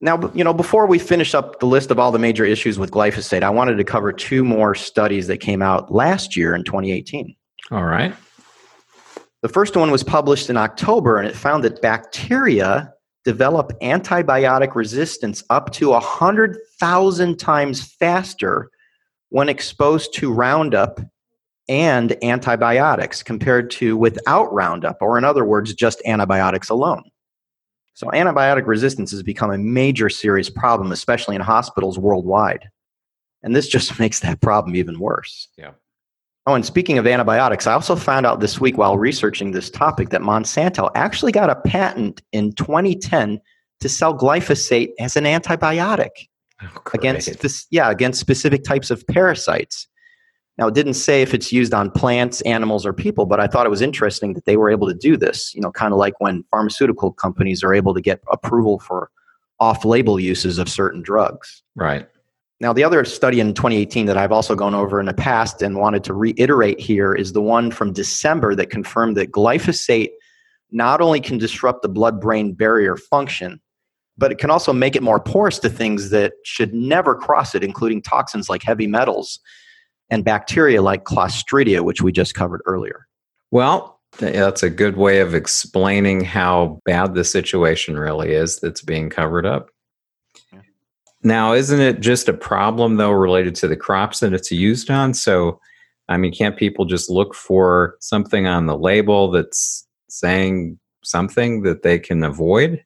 Now, 0.00 0.30
you 0.32 0.44
know, 0.44 0.54
before 0.54 0.86
we 0.86 0.98
finish 0.98 1.34
up 1.34 1.58
the 1.58 1.66
list 1.66 1.90
of 1.90 1.98
all 1.98 2.12
the 2.12 2.18
major 2.18 2.44
issues 2.44 2.78
with 2.78 2.92
glyphosate, 2.92 3.42
I 3.42 3.50
wanted 3.50 3.76
to 3.78 3.84
cover 3.84 4.12
two 4.12 4.44
more 4.44 4.74
studies 4.74 5.26
that 5.26 5.38
came 5.38 5.60
out 5.60 5.92
last 5.92 6.36
year 6.36 6.54
in 6.54 6.62
2018. 6.62 7.34
All 7.72 7.84
right. 7.84 8.14
The 9.42 9.48
first 9.48 9.76
one 9.76 9.90
was 9.90 10.04
published 10.04 10.50
in 10.50 10.56
October, 10.56 11.18
and 11.18 11.28
it 11.28 11.34
found 11.34 11.64
that 11.64 11.82
bacteria 11.82 12.92
develop 13.24 13.72
antibiotic 13.82 14.74
resistance 14.74 15.42
up 15.50 15.70
to 15.72 15.90
100,000 15.90 17.38
times 17.38 17.82
faster 17.94 18.70
when 19.30 19.48
exposed 19.48 20.14
to 20.14 20.32
Roundup 20.32 21.00
and 21.68 22.16
antibiotics 22.24 23.22
compared 23.22 23.70
to 23.72 23.96
without 23.96 24.52
Roundup, 24.52 24.96
or 25.00 25.18
in 25.18 25.24
other 25.24 25.44
words, 25.44 25.74
just 25.74 26.00
antibiotics 26.06 26.70
alone. 26.70 27.02
So, 27.98 28.06
antibiotic 28.10 28.68
resistance 28.68 29.10
has 29.10 29.24
become 29.24 29.50
a 29.50 29.58
major 29.58 30.08
serious 30.08 30.48
problem, 30.48 30.92
especially 30.92 31.34
in 31.34 31.40
hospitals 31.40 31.98
worldwide. 31.98 32.70
And 33.42 33.56
this 33.56 33.66
just 33.66 33.98
makes 33.98 34.20
that 34.20 34.40
problem 34.40 34.76
even 34.76 35.00
worse. 35.00 35.48
Yeah. 35.56 35.72
Oh, 36.46 36.54
and 36.54 36.64
speaking 36.64 36.98
of 36.98 37.08
antibiotics, 37.08 37.66
I 37.66 37.72
also 37.72 37.96
found 37.96 38.24
out 38.24 38.38
this 38.38 38.60
week 38.60 38.78
while 38.78 38.96
researching 38.96 39.50
this 39.50 39.68
topic 39.68 40.10
that 40.10 40.20
Monsanto 40.20 40.92
actually 40.94 41.32
got 41.32 41.50
a 41.50 41.56
patent 41.56 42.22
in 42.30 42.52
2010 42.52 43.40
to 43.80 43.88
sell 43.88 44.16
glyphosate 44.16 44.92
as 45.00 45.16
an 45.16 45.24
antibiotic 45.24 46.28
Oh, 46.62 46.80
against 46.94 47.40
this, 47.40 47.66
yeah, 47.72 47.90
against 47.90 48.20
specific 48.20 48.62
types 48.62 48.92
of 48.92 49.04
parasites. 49.08 49.88
Now, 50.58 50.66
it 50.66 50.74
didn't 50.74 50.94
say 50.94 51.22
if 51.22 51.34
it's 51.34 51.52
used 51.52 51.72
on 51.72 51.90
plants, 51.92 52.40
animals, 52.40 52.84
or 52.84 52.92
people, 52.92 53.26
but 53.26 53.38
I 53.38 53.46
thought 53.46 53.64
it 53.64 53.70
was 53.70 53.80
interesting 53.80 54.34
that 54.34 54.44
they 54.44 54.56
were 54.56 54.70
able 54.70 54.88
to 54.88 54.94
do 54.94 55.16
this. 55.16 55.54
You 55.54 55.60
know, 55.60 55.70
kind 55.70 55.92
of 55.92 55.98
like 55.98 56.20
when 56.20 56.44
pharmaceutical 56.50 57.12
companies 57.12 57.62
are 57.62 57.72
able 57.72 57.94
to 57.94 58.00
get 58.00 58.20
approval 58.32 58.80
for 58.80 59.10
off-label 59.60 60.18
uses 60.18 60.58
of 60.58 60.68
certain 60.68 61.00
drugs. 61.00 61.62
Right. 61.76 62.08
Now, 62.60 62.72
the 62.72 62.82
other 62.82 63.04
study 63.04 63.38
in 63.38 63.54
2018 63.54 64.06
that 64.06 64.16
I've 64.16 64.32
also 64.32 64.56
gone 64.56 64.74
over 64.74 64.98
in 64.98 65.06
the 65.06 65.14
past 65.14 65.62
and 65.62 65.76
wanted 65.76 66.02
to 66.04 66.14
reiterate 66.14 66.80
here 66.80 67.14
is 67.14 67.32
the 67.32 67.40
one 67.40 67.70
from 67.70 67.92
December 67.92 68.56
that 68.56 68.68
confirmed 68.68 69.16
that 69.16 69.30
glyphosate 69.30 70.10
not 70.72 71.00
only 71.00 71.20
can 71.20 71.38
disrupt 71.38 71.82
the 71.82 71.88
blood 71.88 72.20
brain 72.20 72.52
barrier 72.52 72.96
function, 72.96 73.60
but 74.16 74.32
it 74.32 74.38
can 74.38 74.50
also 74.50 74.72
make 74.72 74.96
it 74.96 75.04
more 75.04 75.20
porous 75.20 75.60
to 75.60 75.70
things 75.70 76.10
that 76.10 76.32
should 76.44 76.74
never 76.74 77.14
cross 77.14 77.54
it, 77.54 77.62
including 77.62 78.02
toxins 78.02 78.48
like 78.48 78.64
heavy 78.64 78.88
metals 78.88 79.38
and 80.10 80.24
bacteria 80.24 80.82
like 80.82 81.04
Clostridia, 81.04 81.82
which 81.82 82.02
we 82.02 82.12
just 82.12 82.34
covered 82.34 82.62
earlier. 82.66 83.06
Well, 83.50 84.00
that's 84.18 84.62
a 84.62 84.70
good 84.70 84.96
way 84.96 85.20
of 85.20 85.34
explaining 85.34 86.24
how 86.24 86.80
bad 86.84 87.14
the 87.14 87.24
situation 87.24 87.98
really 87.98 88.32
is 88.32 88.58
that's 88.60 88.82
being 88.82 89.10
covered 89.10 89.46
up. 89.46 89.68
Yeah. 90.52 90.60
Now, 91.22 91.52
isn't 91.52 91.80
it 91.80 92.00
just 92.00 92.28
a 92.28 92.32
problem, 92.32 92.96
though, 92.96 93.10
related 93.10 93.54
to 93.56 93.68
the 93.68 93.76
crops 93.76 94.20
that 94.20 94.32
it's 94.32 94.50
used 94.50 94.90
on? 94.90 95.14
So, 95.14 95.60
I 96.08 96.16
mean, 96.16 96.32
can't 96.32 96.56
people 96.56 96.84
just 96.84 97.10
look 97.10 97.34
for 97.34 97.96
something 98.00 98.46
on 98.46 98.66
the 98.66 98.78
label 98.78 99.30
that's 99.30 99.86
saying 100.08 100.78
something 101.04 101.62
that 101.62 101.82
they 101.82 101.98
can 101.98 102.24
avoid? 102.24 102.82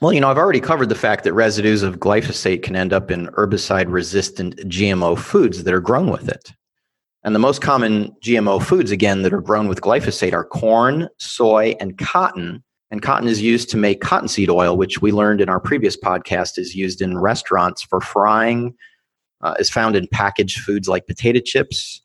Well, 0.00 0.12
you 0.12 0.20
know, 0.20 0.30
I've 0.30 0.38
already 0.38 0.60
covered 0.60 0.90
the 0.90 0.94
fact 0.94 1.24
that 1.24 1.32
residues 1.32 1.82
of 1.82 1.98
glyphosate 1.98 2.62
can 2.62 2.76
end 2.76 2.92
up 2.92 3.10
in 3.10 3.26
herbicide 3.28 3.86
resistant 3.88 4.56
GMO 4.68 5.18
foods 5.18 5.64
that 5.64 5.74
are 5.74 5.80
grown 5.80 6.10
with 6.10 6.28
it. 6.28 6.52
And 7.24 7.34
the 7.34 7.40
most 7.40 7.62
common 7.62 8.14
GMO 8.22 8.62
foods, 8.62 8.92
again, 8.92 9.22
that 9.22 9.32
are 9.32 9.40
grown 9.40 9.66
with 9.66 9.80
glyphosate 9.80 10.32
are 10.32 10.44
corn, 10.44 11.08
soy, 11.18 11.74
and 11.80 11.98
cotton. 11.98 12.62
And 12.92 13.02
cotton 13.02 13.28
is 13.28 13.42
used 13.42 13.70
to 13.70 13.76
make 13.76 14.00
cottonseed 14.00 14.50
oil, 14.50 14.76
which 14.76 15.02
we 15.02 15.10
learned 15.10 15.40
in 15.40 15.48
our 15.48 15.58
previous 15.58 15.96
podcast 15.96 16.58
is 16.58 16.76
used 16.76 17.02
in 17.02 17.18
restaurants 17.18 17.82
for 17.82 18.00
frying, 18.00 18.74
uh, 19.42 19.56
is 19.58 19.68
found 19.68 19.96
in 19.96 20.06
packaged 20.12 20.60
foods 20.60 20.88
like 20.88 21.08
potato 21.08 21.40
chips, 21.44 22.00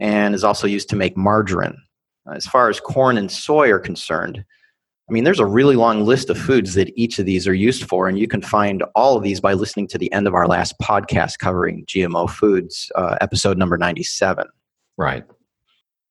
and 0.00 0.34
is 0.34 0.44
also 0.44 0.66
used 0.66 0.90
to 0.90 0.96
make 0.96 1.16
margarine. 1.16 1.76
Uh, 2.28 2.32
as 2.32 2.46
far 2.46 2.68
as 2.68 2.80
corn 2.80 3.16
and 3.16 3.30
soy 3.30 3.70
are 3.70 3.78
concerned, 3.78 4.44
I 5.10 5.12
mean, 5.12 5.24
there's 5.24 5.40
a 5.40 5.46
really 5.46 5.74
long 5.74 6.04
list 6.04 6.30
of 6.30 6.38
foods 6.38 6.74
that 6.74 6.92
each 6.94 7.18
of 7.18 7.26
these 7.26 7.48
are 7.48 7.54
used 7.54 7.82
for, 7.88 8.06
and 8.06 8.16
you 8.16 8.28
can 8.28 8.40
find 8.40 8.84
all 8.94 9.16
of 9.16 9.24
these 9.24 9.40
by 9.40 9.54
listening 9.54 9.88
to 9.88 9.98
the 9.98 10.10
end 10.12 10.28
of 10.28 10.34
our 10.36 10.46
last 10.46 10.78
podcast 10.80 11.40
covering 11.40 11.84
GMO 11.86 12.30
foods, 12.30 12.92
uh, 12.94 13.16
episode 13.20 13.58
number 13.58 13.76
97. 13.76 14.46
Right. 14.96 15.24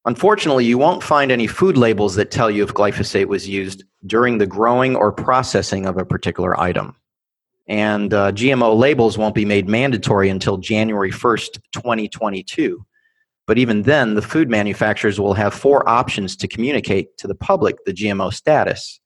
Unfortunately, 0.04 0.66
you 0.66 0.78
won't 0.78 1.02
find 1.02 1.32
any 1.32 1.48
food 1.48 1.78
labels 1.78 2.16
that 2.16 2.30
tell 2.30 2.52
you 2.52 2.62
if 2.62 2.74
glyphosate 2.74 3.28
was 3.28 3.48
used 3.48 3.86
during 4.06 4.38
the 4.38 4.48
growing 4.48 4.98
or 4.98 5.14
processing 5.14 5.86
of 5.86 5.98
a 5.98 6.04
particular 6.04 6.60
item. 6.60 6.94
And 7.68 8.14
uh, 8.14 8.34
GMO 8.34 8.78
labels 8.78 9.18
won't 9.18 9.36
be 9.36 9.46
made 9.46 9.70
mandatory 9.70 10.28
until 10.28 10.58
January 10.58 11.12
1st, 11.12 11.62
2022. 11.72 12.86
But 13.50 13.58
even 13.58 13.82
then, 13.82 14.14
the 14.14 14.22
food 14.22 14.48
manufacturers 14.48 15.20
will 15.20 15.34
have 15.34 15.56
four 15.56 15.90
options 15.90 16.36
to 16.36 16.48
communicate 16.48 17.18
to 17.18 17.28
the 17.28 17.34
public 17.34 17.84
the 17.84 17.92
GMO 17.92 18.32
status, 18.32 19.00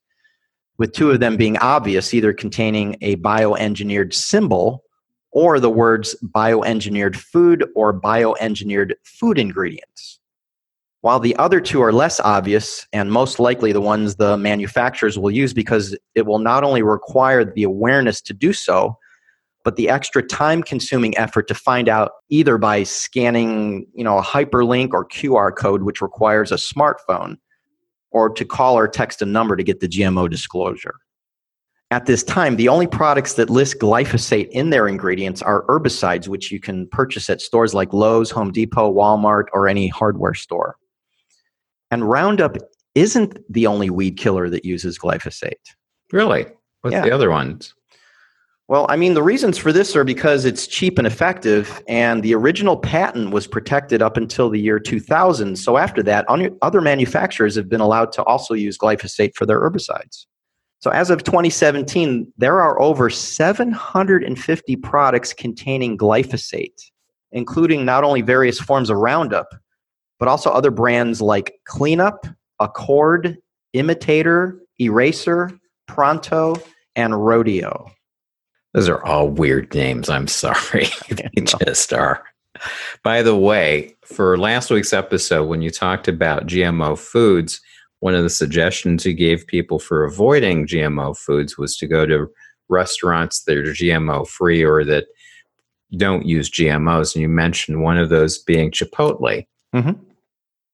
with 0.78 0.92
two 0.92 1.12
of 1.12 1.22
them 1.22 1.38
being 1.38 1.58
obvious, 1.60 2.14
either 2.14 2.34
containing 2.34 2.98
a 3.00 3.16
bioengineered 3.16 4.14
symbol 4.14 4.84
or 5.32 5.62
the 5.62 5.70
words 5.70 6.14
bioengineered 6.36 7.16
food 7.16 7.66
or 7.74 7.98
bioengineered 7.98 8.96
food 9.06 9.40
ingredients. 9.40 10.20
While 11.00 11.22
the 11.22 11.38
other 11.38 11.62
two 11.62 11.82
are 11.82 11.94
less 11.94 12.20
obvious 12.20 12.86
and 12.92 13.14
most 13.14 13.40
likely 13.40 13.72
the 13.72 13.80
ones 13.80 14.18
the 14.18 14.36
manufacturers 14.36 15.18
will 15.18 15.32
use 15.32 15.54
because 15.54 15.98
it 16.16 16.26
will 16.26 16.40
not 16.40 16.66
only 16.66 16.82
require 16.82 17.46
the 17.46 17.64
awareness 17.64 18.20
to 18.24 18.34
do 18.34 18.52
so, 18.52 18.98
but 19.64 19.76
the 19.78 19.90
extra 19.90 20.22
time 20.22 20.62
consuming 20.62 21.18
effort 21.18 21.48
to 21.48 21.56
find 21.56 21.88
out 21.88 22.12
either 22.30 22.58
by 22.58 22.84
scanning 22.84 23.86
you 23.94 24.04
know 24.04 24.18
a 24.18 24.22
hyperlink 24.22 24.90
or 24.94 25.08
qr 25.08 25.56
code 25.56 25.84
which 25.84 26.02
requires 26.02 26.52
a 26.52 26.56
smartphone 26.56 27.38
or 28.12 28.30
to 28.30 28.46
call 28.46 28.78
or 28.78 28.88
text 28.88 29.22
a 29.22 29.26
number 29.26 29.56
to 29.56 29.64
get 29.64 29.80
the 29.80 29.88
gmo 29.88 30.30
disclosure 30.30 30.96
at 31.92 32.06
this 32.06 32.24
time 32.24 32.56
the 32.56 32.68
only 32.70 32.88
products 32.88 33.34
that 33.34 33.50
list 33.50 33.80
glyphosate 33.80 34.50
in 34.50 34.70
their 34.70 34.88
ingredients 34.88 35.42
are 35.42 35.66
herbicides 35.68 36.28
which 36.28 36.52
you 36.52 36.60
can 36.60 36.88
purchase 36.90 37.30
at 37.30 37.42
stores 37.42 37.74
like 37.74 37.94
lowes 37.94 38.30
home 38.32 38.52
depot 38.52 38.94
walmart 38.94 39.46
or 39.54 39.68
any 39.68 39.88
hardware 39.88 40.34
store 40.34 40.76
and 41.92 42.10
roundup 42.10 42.58
isn't 42.96 43.40
the 43.52 43.66
only 43.66 43.90
weed 43.90 44.18
killer 44.18 44.50
that 44.50 44.66
uses 44.66 45.00
glyphosate 45.00 45.54
Really? 46.12 46.46
What's 46.82 46.94
Yeah. 46.94 47.02
the 47.02 47.12
other 47.12 47.32
ones? 47.32 47.74
Well, 48.70 48.86
I 48.90 48.96
mean, 48.96 49.14
the 49.14 49.24
reasons 49.24 49.58
for 49.58 49.74
this 49.74 49.94
are 49.96 50.06
because 50.06 50.46
it's 50.46 50.68
cheap 50.68 50.98
and 50.98 51.06
effective, 51.06 51.84
and 51.88 52.24
the 52.24 52.34
original 52.34 52.78
patent 52.78 53.32
was 53.32 53.46
protected 53.46 54.02
up 54.02 54.16
until 54.16 54.50
the 54.50 54.60
year 54.60 54.80
2000. 54.80 55.58
So 55.58 55.78
after 55.78 56.02
that, 56.04 56.26
other 56.62 56.82
manufacturers 56.82 57.56
have 57.56 57.68
been 57.68 57.82
allowed 57.82 58.14
to 58.14 58.24
also 58.24 58.54
use 58.54 58.78
glyphosate 58.78 59.36
for 59.36 59.46
their 59.46 59.60
herbicides. 59.60 60.26
So 60.80 60.92
as 60.92 61.10
of 61.10 61.24
2017, 61.24 62.32
there 62.38 62.62
are 62.62 62.80
over 62.82 63.10
750 63.10 64.76
products 64.78 65.34
containing 65.34 65.98
glyphosate, 65.98 66.90
including 67.34 67.84
not 67.84 68.06
only 68.06 68.22
various 68.22 68.60
forms 68.60 68.90
of 68.90 68.98
Roundup, 68.98 69.50
but 70.20 70.30
also 70.30 70.50
other 70.52 70.72
brands 70.72 71.22
like 71.22 71.54
Cleanup, 71.66 72.26
Accord, 72.60 73.38
Imitator, 73.74 74.62
Eraser, 74.80 75.52
Pronto, 75.88 76.56
and 76.96 77.26
Rodeo. 77.26 77.92
Those 78.74 78.90
are 78.90 79.04
all 79.06 79.30
weird 79.30 79.74
names. 79.74 80.10
I'm 80.10 80.28
sorry. 80.28 80.88
they 81.10 81.42
just 81.42 81.94
are. 81.94 82.24
By 83.04 83.22
the 83.22 83.36
way, 83.36 83.96
for 84.06 84.38
last 84.38 84.70
week's 84.70 84.94
episode, 84.94 85.46
when 85.46 85.62
you 85.62 85.70
talked 85.70 86.08
about 86.08 86.48
GMO 86.48 86.98
foods, 86.98 87.60
one 88.00 88.16
of 88.16 88.24
the 88.24 88.30
suggestions 88.30 89.06
you 89.06 89.14
gave 89.14 89.48
people 89.48 89.80
for 89.80 90.04
avoiding 90.04 90.68
GMO 90.68 91.18
foods 91.18 91.58
was 91.58 91.78
to 91.78 91.88
go 91.88 92.06
to 92.06 92.28
restaurants 92.70 93.44
that 93.44 93.58
are 93.58 93.64
GMO 93.64 94.28
free 94.28 94.64
or 94.64 94.84
that 94.86 95.06
don't 95.98 96.26
use 96.26 96.50
GMOs. 96.50 97.16
And 97.16 97.22
you 97.22 97.30
mentioned 97.30 97.82
one 97.82 97.98
of 97.98 98.10
those 98.10 98.38
being 98.38 98.72
Chipotle. 98.72 99.46
Mhm. 99.74 100.00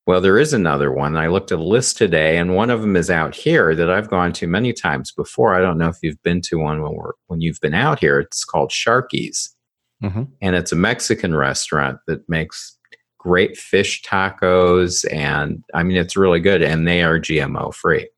Well, 0.10 0.22
there 0.22 0.40
is 0.40 0.54
another 0.54 0.92
one. 0.92 1.16
I 1.18 1.28
looked 1.28 1.52
at 1.52 1.60
a 1.60 1.64
list 1.64 1.96
today, 1.98 2.40
and 2.40 2.56
one 2.56 2.72
of 2.72 2.82
them 2.82 2.96
is 2.96 3.12
out 3.12 3.36
here 3.36 3.76
that 3.76 3.92
I've 3.92 4.10
gone 4.10 4.34
to 4.34 4.48
many 4.48 4.74
times 4.74 5.12
before. 5.12 5.54
I 5.54 5.62
don't 5.62 5.78
know 5.78 5.88
if 5.90 5.98
you've 6.02 6.24
been 6.24 6.42
to 6.46 6.58
one 6.58 6.82
when 6.82 6.94
we're 6.94 7.12
when 7.28 7.42
you've 7.42 7.60
been 7.62 7.76
out 7.76 8.00
here. 8.00 8.20
It's 8.20 8.44
called 8.44 8.72
Sharky's, 8.72 9.56
Mhm. 10.04 10.30
and 10.42 10.56
it's 10.56 10.72
a 10.72 10.76
Mexican 10.76 11.36
restaurant 11.36 12.00
that 12.08 12.28
makes 12.28 12.76
great 13.20 13.56
fish 13.56 14.02
tacos, 14.02 15.06
and 15.14 15.64
I 15.76 15.84
mean 15.84 15.98
it's 15.98 16.18
really 16.18 16.40
good, 16.40 16.64
and 16.64 16.88
they 16.88 17.04
are 17.04 17.20
GMO 17.20 17.70
free. 17.70 18.10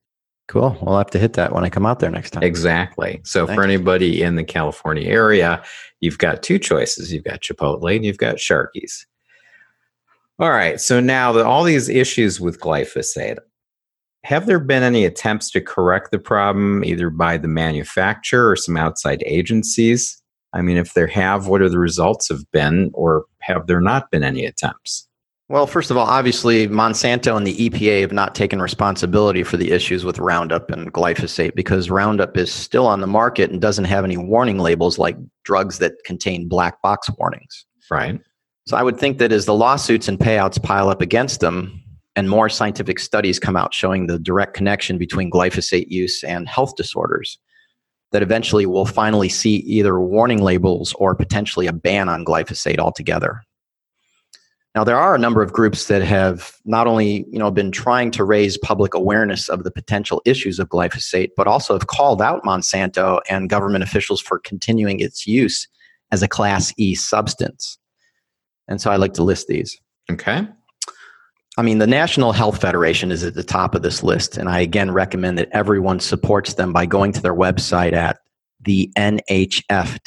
Cool. 0.47 0.77
We'll 0.81 0.97
have 0.97 1.11
to 1.11 1.19
hit 1.19 1.33
that 1.33 1.51
when 1.51 1.65
I 1.65 1.69
come 1.69 1.85
out 1.85 1.99
there 1.99 2.09
next 2.09 2.29
time. 2.29 2.43
Exactly. 2.43 3.19
So 3.25 3.47
for 3.47 3.63
anybody 3.65 4.21
in 4.21 4.37
the 4.37 4.45
California 4.45 5.09
area, 5.09 5.61
you've 5.99 6.19
got 6.19 6.41
two 6.41 6.57
choices. 6.57 7.11
You've 7.11 7.25
got 7.25 7.41
Chipotle 7.41 7.93
and 7.93 8.05
you've 8.05 8.17
got 8.17 8.37
Sharky's. 8.37 9.05
All 10.41 10.49
right. 10.49 10.81
So 10.81 10.99
now 10.99 11.31
that 11.33 11.45
all 11.45 11.63
these 11.63 11.87
issues 11.87 12.41
with 12.41 12.59
glyphosate, 12.59 13.37
have 14.23 14.47
there 14.47 14.59
been 14.59 14.81
any 14.81 15.05
attempts 15.05 15.51
to 15.51 15.61
correct 15.61 16.09
the 16.09 16.17
problem 16.17 16.83
either 16.83 17.11
by 17.11 17.37
the 17.37 17.47
manufacturer 17.47 18.49
or 18.49 18.55
some 18.55 18.75
outside 18.75 19.21
agencies? 19.27 20.19
I 20.53 20.63
mean, 20.63 20.77
if 20.77 20.95
there 20.95 21.05
have, 21.05 21.45
what 21.45 21.61
are 21.61 21.69
the 21.69 21.77
results 21.77 22.29
have 22.29 22.51
been, 22.51 22.89
or 22.95 23.25
have 23.41 23.67
there 23.67 23.81
not 23.81 24.09
been 24.09 24.23
any 24.23 24.43
attempts? 24.43 25.07
Well, 25.47 25.67
first 25.67 25.91
of 25.91 25.97
all, 25.97 26.07
obviously, 26.07 26.67
Monsanto 26.67 27.37
and 27.37 27.45
the 27.45 27.69
EPA 27.69 28.01
have 28.01 28.11
not 28.11 28.33
taken 28.33 28.63
responsibility 28.63 29.43
for 29.43 29.57
the 29.57 29.71
issues 29.71 30.03
with 30.03 30.17
Roundup 30.17 30.71
and 30.71 30.91
glyphosate 30.91 31.53
because 31.53 31.91
Roundup 31.91 32.35
is 32.35 32.51
still 32.51 32.87
on 32.87 33.01
the 33.01 33.07
market 33.07 33.51
and 33.51 33.61
doesn't 33.61 33.85
have 33.85 34.03
any 34.03 34.17
warning 34.17 34.57
labels 34.57 34.97
like 34.97 35.17
drugs 35.43 35.77
that 35.77 35.93
contain 36.03 36.47
black 36.47 36.81
box 36.81 37.11
warnings. 37.19 37.65
Right. 37.91 38.19
So 38.67 38.77
I 38.77 38.83
would 38.83 38.97
think 38.97 39.17
that 39.17 39.31
as 39.31 39.45
the 39.45 39.53
lawsuits 39.53 40.07
and 40.07 40.19
payouts 40.19 40.61
pile 40.61 40.89
up 40.89 41.01
against 41.01 41.39
them, 41.39 41.81
and 42.15 42.29
more 42.29 42.49
scientific 42.49 42.99
studies 42.99 43.39
come 43.39 43.55
out 43.55 43.73
showing 43.73 44.07
the 44.07 44.19
direct 44.19 44.53
connection 44.53 44.97
between 44.97 45.31
glyphosate 45.31 45.87
use 45.87 46.23
and 46.23 46.47
health 46.47 46.75
disorders, 46.75 47.37
that 48.11 48.21
eventually 48.21 48.65
we'll 48.65 48.85
finally 48.85 49.29
see 49.29 49.57
either 49.57 49.99
warning 49.99 50.41
labels 50.41 50.93
or 50.99 51.15
potentially 51.15 51.67
a 51.67 51.73
ban 51.73 52.09
on 52.09 52.25
glyphosate 52.25 52.79
altogether. 52.79 53.41
Now, 54.75 54.85
there 54.85 54.97
are 54.97 55.15
a 55.15 55.19
number 55.19 55.41
of 55.41 55.51
groups 55.51 55.87
that 55.87 56.01
have 56.01 56.55
not 56.63 56.87
only 56.87 57.25
you 57.29 57.39
know, 57.39 57.51
been 57.51 57.71
trying 57.71 58.09
to 58.11 58.23
raise 58.23 58.57
public 58.57 58.93
awareness 58.93 59.49
of 59.49 59.63
the 59.63 59.71
potential 59.71 60.21
issues 60.25 60.59
of 60.59 60.69
glyphosate, 60.69 61.29
but 61.35 61.47
also 61.47 61.73
have 61.73 61.87
called 61.87 62.21
out 62.21 62.43
Monsanto 62.43 63.19
and 63.29 63.49
government 63.49 63.83
officials 63.83 64.21
for 64.21 64.39
continuing 64.39 65.01
its 65.01 65.27
use 65.27 65.67
as 66.11 66.21
a 66.21 66.27
Class 66.27 66.73
E 66.77 66.95
substance. 66.95 67.77
And 68.67 68.81
so 68.81 68.91
I 68.91 68.95
like 68.95 69.13
to 69.13 69.23
list 69.23 69.47
these. 69.47 69.79
Okay. 70.09 70.47
I 71.57 71.61
mean, 71.63 71.79
the 71.79 71.87
National 71.87 72.31
Health 72.31 72.61
Federation 72.61 73.11
is 73.11 73.23
at 73.23 73.33
the 73.33 73.43
top 73.43 73.75
of 73.75 73.81
this 73.81 74.03
list, 74.03 74.37
and 74.37 74.47
I 74.47 74.61
again 74.61 74.91
recommend 74.91 75.37
that 75.37 75.49
everyone 75.51 75.99
supports 75.99 76.53
them 76.53 76.71
by 76.71 76.85
going 76.85 77.11
to 77.11 77.21
their 77.21 77.35
website 77.35 77.93
at 77.93 78.19
thenhf.com. 78.63 80.01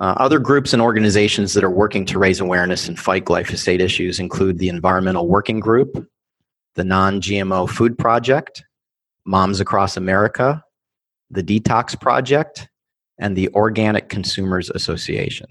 Uh, 0.00 0.14
other 0.18 0.38
groups 0.38 0.72
and 0.72 0.80
organizations 0.80 1.54
that 1.54 1.64
are 1.64 1.70
working 1.70 2.04
to 2.06 2.20
raise 2.20 2.38
awareness 2.38 2.86
and 2.86 2.98
fight 2.98 3.24
glyphosate 3.24 3.80
issues 3.80 4.20
include 4.20 4.58
the 4.58 4.68
Environmental 4.68 5.26
Working 5.26 5.58
Group, 5.58 6.08
the 6.76 6.84
Non 6.84 7.20
GMO 7.20 7.68
Food 7.68 7.98
Project, 7.98 8.62
Moms 9.24 9.58
Across 9.58 9.96
America, 9.96 10.62
the 11.30 11.42
Detox 11.42 12.00
Project, 12.00 12.68
and 13.18 13.36
the 13.36 13.48
Organic 13.48 14.08
Consumers 14.08 14.70
Association. 14.70 15.48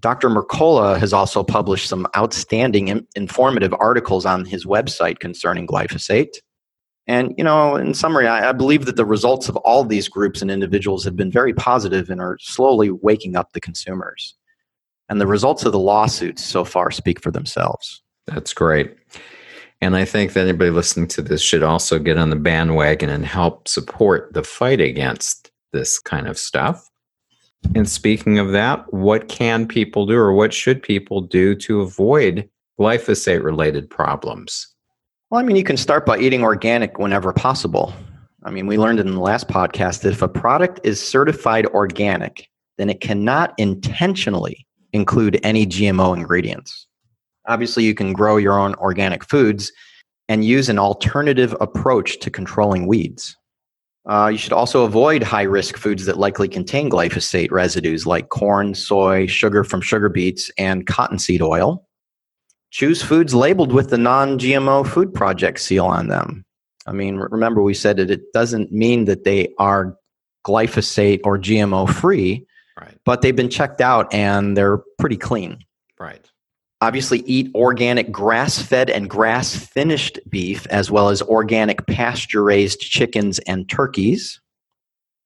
Dr. 0.00 0.28
Mercola 0.28 0.98
has 0.98 1.12
also 1.12 1.44
published 1.44 1.88
some 1.88 2.06
outstanding 2.16 3.06
informative 3.14 3.72
articles 3.78 4.26
on 4.26 4.44
his 4.44 4.66
website 4.66 5.20
concerning 5.20 5.66
glyphosate. 5.66 6.34
And, 7.06 7.32
you 7.38 7.44
know, 7.44 7.76
in 7.76 7.94
summary, 7.94 8.26
I, 8.26 8.50
I, 8.50 8.52
believe 8.52 8.84
that 8.86 8.96
the 8.96 9.04
results 9.04 9.48
of 9.48 9.56
all 9.58 9.84
these 9.84 10.08
groups 10.08 10.42
and 10.42 10.50
individuals 10.50 11.04
have 11.04 11.14
been 11.14 11.30
very 11.30 11.54
positive 11.54 12.10
and 12.10 12.20
are 12.20 12.36
slowly 12.40 12.90
waking 12.90 13.36
up 13.36 13.52
the 13.52 13.60
consumers. 13.60 14.34
And 15.08 15.20
the 15.20 15.26
results 15.26 15.64
of 15.64 15.70
the 15.70 15.78
lawsuits 15.78 16.44
so 16.44 16.64
far 16.64 16.90
speak 16.90 17.22
for 17.22 17.30
themselves. 17.30 18.02
That's 18.26 18.52
great. 18.52 18.96
And 19.80 19.94
I 19.94 20.04
think 20.04 20.32
that 20.32 20.40
anybody 20.40 20.70
listening 20.70 21.06
to 21.08 21.22
this 21.22 21.42
should 21.42 21.62
also 21.62 22.00
get 22.00 22.18
on 22.18 22.30
the 22.30 22.36
bandwagon 22.36 23.08
and 23.08 23.24
help 23.24 23.68
support 23.68 24.32
the 24.32 24.42
fight 24.42 24.80
against 24.80 25.52
this 25.72 26.00
kind 26.00 26.26
of 26.26 26.38
stuff. 26.38 26.88
And 27.74 27.88
speaking 27.88 28.38
of 28.38 28.52
that, 28.52 28.92
what 28.92 29.28
can 29.28 29.66
people 29.66 30.06
do 30.06 30.16
or 30.16 30.32
what 30.32 30.54
should 30.54 30.82
people 30.82 31.20
do 31.20 31.54
to 31.56 31.80
avoid 31.80 32.48
glyphosate 32.78 33.42
related 33.42 33.90
problems? 33.90 34.68
Well, 35.30 35.40
I 35.40 35.44
mean, 35.44 35.56
you 35.56 35.64
can 35.64 35.76
start 35.76 36.06
by 36.06 36.18
eating 36.18 36.42
organic 36.42 36.98
whenever 36.98 37.32
possible. 37.32 37.92
I 38.44 38.50
mean, 38.50 38.66
we 38.66 38.78
learned 38.78 39.00
in 39.00 39.10
the 39.10 39.20
last 39.20 39.48
podcast 39.48 40.02
that 40.02 40.12
if 40.12 40.22
a 40.22 40.28
product 40.28 40.80
is 40.84 41.04
certified 41.04 41.66
organic, 41.66 42.48
then 42.78 42.88
it 42.88 43.00
cannot 43.00 43.54
intentionally 43.58 44.66
include 44.92 45.40
any 45.42 45.66
GMO 45.66 46.16
ingredients. 46.16 46.86
Obviously, 47.48 47.84
you 47.84 47.94
can 47.94 48.12
grow 48.12 48.36
your 48.36 48.58
own 48.58 48.74
organic 48.76 49.24
foods 49.24 49.72
and 50.28 50.44
use 50.44 50.68
an 50.68 50.78
alternative 50.78 51.56
approach 51.60 52.18
to 52.20 52.30
controlling 52.30 52.86
weeds. 52.86 53.36
Uh, 54.08 54.28
you 54.28 54.38
should 54.38 54.52
also 54.52 54.84
avoid 54.84 55.22
high 55.22 55.42
risk 55.42 55.76
foods 55.76 56.06
that 56.06 56.18
likely 56.18 56.48
contain 56.48 56.88
glyphosate 56.88 57.50
residues 57.50 58.06
like 58.06 58.28
corn, 58.28 58.74
soy, 58.74 59.26
sugar 59.26 59.64
from 59.64 59.80
sugar 59.80 60.08
beets, 60.08 60.50
and 60.58 60.86
cottonseed 60.86 61.42
oil. 61.42 61.84
Choose 62.70 63.02
foods 63.02 63.34
labeled 63.34 63.72
with 63.72 63.90
the 63.90 63.98
non 63.98 64.38
GMO 64.38 64.86
Food 64.86 65.12
Project 65.12 65.58
seal 65.60 65.86
on 65.86 66.08
them. 66.08 66.44
I 66.86 66.92
mean, 66.92 67.16
remember, 67.16 67.62
we 67.62 67.74
said 67.74 67.96
that 67.96 68.10
it 68.10 68.32
doesn't 68.32 68.70
mean 68.70 69.06
that 69.06 69.24
they 69.24 69.52
are 69.58 69.96
glyphosate 70.46 71.20
or 71.24 71.36
GMO 71.36 71.92
free, 71.92 72.46
right. 72.80 72.96
but 73.04 73.22
they've 73.22 73.34
been 73.34 73.50
checked 73.50 73.80
out 73.80 74.12
and 74.14 74.56
they're 74.56 74.78
pretty 74.98 75.16
clean. 75.16 75.58
Right. 75.98 76.30
Obviously, 76.82 77.20
eat 77.20 77.50
organic 77.54 78.12
grass 78.12 78.60
fed 78.60 78.90
and 78.90 79.08
grass 79.08 79.56
finished 79.56 80.18
beef, 80.28 80.66
as 80.66 80.90
well 80.90 81.08
as 81.08 81.22
organic 81.22 81.86
pasture 81.86 82.42
raised 82.42 82.80
chickens 82.80 83.38
and 83.40 83.68
turkeys. 83.68 84.40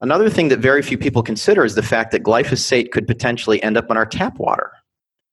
Another 0.00 0.30
thing 0.30 0.48
that 0.48 0.60
very 0.60 0.80
few 0.80 0.96
people 0.96 1.22
consider 1.22 1.64
is 1.64 1.74
the 1.74 1.82
fact 1.82 2.12
that 2.12 2.22
glyphosate 2.22 2.92
could 2.92 3.06
potentially 3.06 3.62
end 3.62 3.76
up 3.76 3.90
in 3.90 3.96
our 3.96 4.06
tap 4.06 4.38
water. 4.38 4.72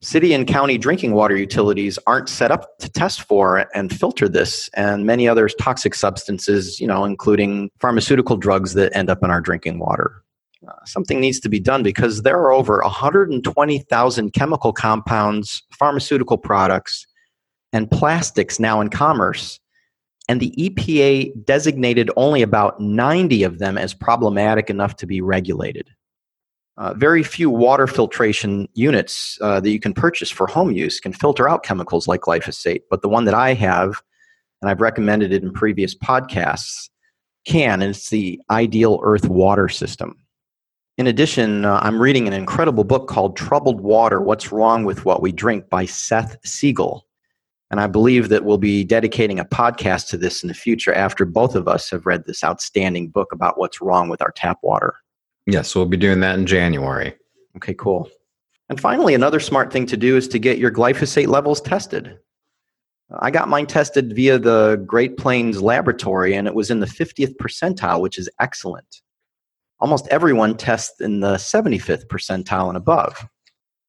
City 0.01 0.33
and 0.33 0.47
county 0.47 0.77
drinking 0.77 1.13
water 1.13 1.35
utilities 1.35 1.97
aren't 2.05 2.29
set 2.29 2.51
up 2.51 2.77
to 2.79 2.89
test 2.89 3.21
for 3.21 3.65
and 3.73 3.91
filter 3.91 4.27
this 4.27 4.69
and 4.75 5.05
many 5.05 5.27
other 5.27 5.47
toxic 5.47 5.95
substances, 5.95 6.79
you 6.79 6.85
know, 6.85 7.03
including 7.05 7.69
pharmaceutical 7.79 8.37
drugs 8.37 8.73
that 8.73 8.95
end 8.95 9.09
up 9.09 9.23
in 9.23 9.31
our 9.31 9.41
drinking 9.41 9.79
water. 9.79 10.23
Uh, 10.67 10.73
something 10.85 11.19
needs 11.19 11.39
to 11.39 11.49
be 11.49 11.59
done 11.59 11.83
because 11.83 12.23
there 12.23 12.37
are 12.37 12.51
over 12.51 12.79
120,000 12.81 14.33
chemical 14.33 14.73
compounds, 14.73 15.63
pharmaceutical 15.77 16.37
products, 16.37 17.05
and 17.73 17.91
plastics 17.91 18.59
now 18.59 18.81
in 18.81 18.89
commerce. 18.89 19.59
And 20.29 20.39
the 20.39 20.51
EPA 20.57 21.45
designated 21.45 22.09
only 22.17 22.41
about 22.41 22.79
90 22.81 23.43
of 23.43 23.59
them 23.59 23.77
as 23.77 23.93
problematic 23.93 24.69
enough 24.69 24.95
to 24.97 25.05
be 25.05 25.21
regulated. 25.21 25.89
Uh, 26.77 26.93
very 26.93 27.23
few 27.23 27.49
water 27.49 27.87
filtration 27.87 28.67
units 28.73 29.37
uh, 29.41 29.59
that 29.59 29.71
you 29.71 29.79
can 29.79 29.93
purchase 29.93 30.29
for 30.29 30.45
home 30.45 30.71
use 30.71 30.99
can 30.99 31.11
filter 31.11 31.49
out 31.49 31.63
chemicals 31.63 32.07
like 32.07 32.21
glyphosate, 32.21 32.81
but 32.89 33.01
the 33.01 33.09
one 33.09 33.25
that 33.25 33.33
I 33.33 33.53
have, 33.53 34.01
and 34.61 34.69
I've 34.69 34.81
recommended 34.81 35.33
it 35.33 35.41
in 35.41 35.51
previous 35.51 35.95
podcasts, 35.95 36.89
can, 37.45 37.81
and 37.81 37.91
it's 37.91 38.09
the 38.09 38.39
Ideal 38.51 38.99
Earth 39.03 39.27
Water 39.27 39.69
System. 39.69 40.15
In 40.97 41.05
addition, 41.05 41.63
uh, 41.63 41.79
I'm 41.83 42.01
reading 42.01 42.25
an 42.25 42.33
incredible 42.33 42.83
book 42.83 43.07
called 43.07 43.37
Troubled 43.37 43.81
Water 43.81 44.19
What's 44.19 44.51
Wrong 44.51 44.83
with 44.83 45.05
What 45.05 45.21
We 45.21 45.31
Drink 45.31 45.69
by 45.69 45.85
Seth 45.85 46.35
Siegel. 46.43 47.05
And 47.69 47.79
I 47.79 47.85
believe 47.85 48.29
that 48.29 48.45
we'll 48.45 48.57
be 48.57 48.83
dedicating 48.83 49.39
a 49.39 49.45
podcast 49.45 50.07
to 50.07 50.17
this 50.17 50.41
in 50.41 50.47
the 50.47 50.55
future 50.55 50.91
after 50.91 51.23
both 51.23 51.53
of 51.53 51.67
us 51.67 51.91
have 51.91 52.07
read 52.07 52.25
this 52.25 52.43
outstanding 52.43 53.09
book 53.09 53.31
about 53.31 53.59
what's 53.59 53.79
wrong 53.79 54.09
with 54.09 54.23
our 54.23 54.31
tap 54.31 54.57
water. 54.63 54.95
Yes, 55.45 55.75
we'll 55.75 55.85
be 55.85 55.97
doing 55.97 56.19
that 56.21 56.39
in 56.39 56.47
January. 56.47 57.13
Okay, 57.57 57.75
cool. 57.75 58.09
And 58.69 58.81
finally, 58.81 59.13
another 59.13 59.39
smart 59.39 59.71
thing 59.71 59.85
to 59.87 59.97
do 59.97 60.17
is 60.17 60.27
to 60.29 60.39
get 60.39 60.57
your 60.57 60.71
glyphosate 60.71 61.27
levels 61.27 61.61
tested. 61.61 62.17
I 63.19 63.29
got 63.29 63.49
mine 63.49 63.67
tested 63.67 64.15
via 64.15 64.39
the 64.39 64.83
Great 64.87 65.17
Plains 65.17 65.61
Laboratory, 65.61 66.33
and 66.33 66.47
it 66.47 66.55
was 66.55 66.71
in 66.71 66.79
the 66.79 66.87
50th 66.87 67.35
percentile, 67.35 68.01
which 68.01 68.17
is 68.17 68.27
excellent 68.39 69.01
almost 69.79 70.07
everyone 70.09 70.57
tests 70.57 70.99
in 71.01 71.19
the 71.19 71.35
75th 71.35 72.07
percentile 72.07 72.67
and 72.67 72.77
above. 72.77 73.27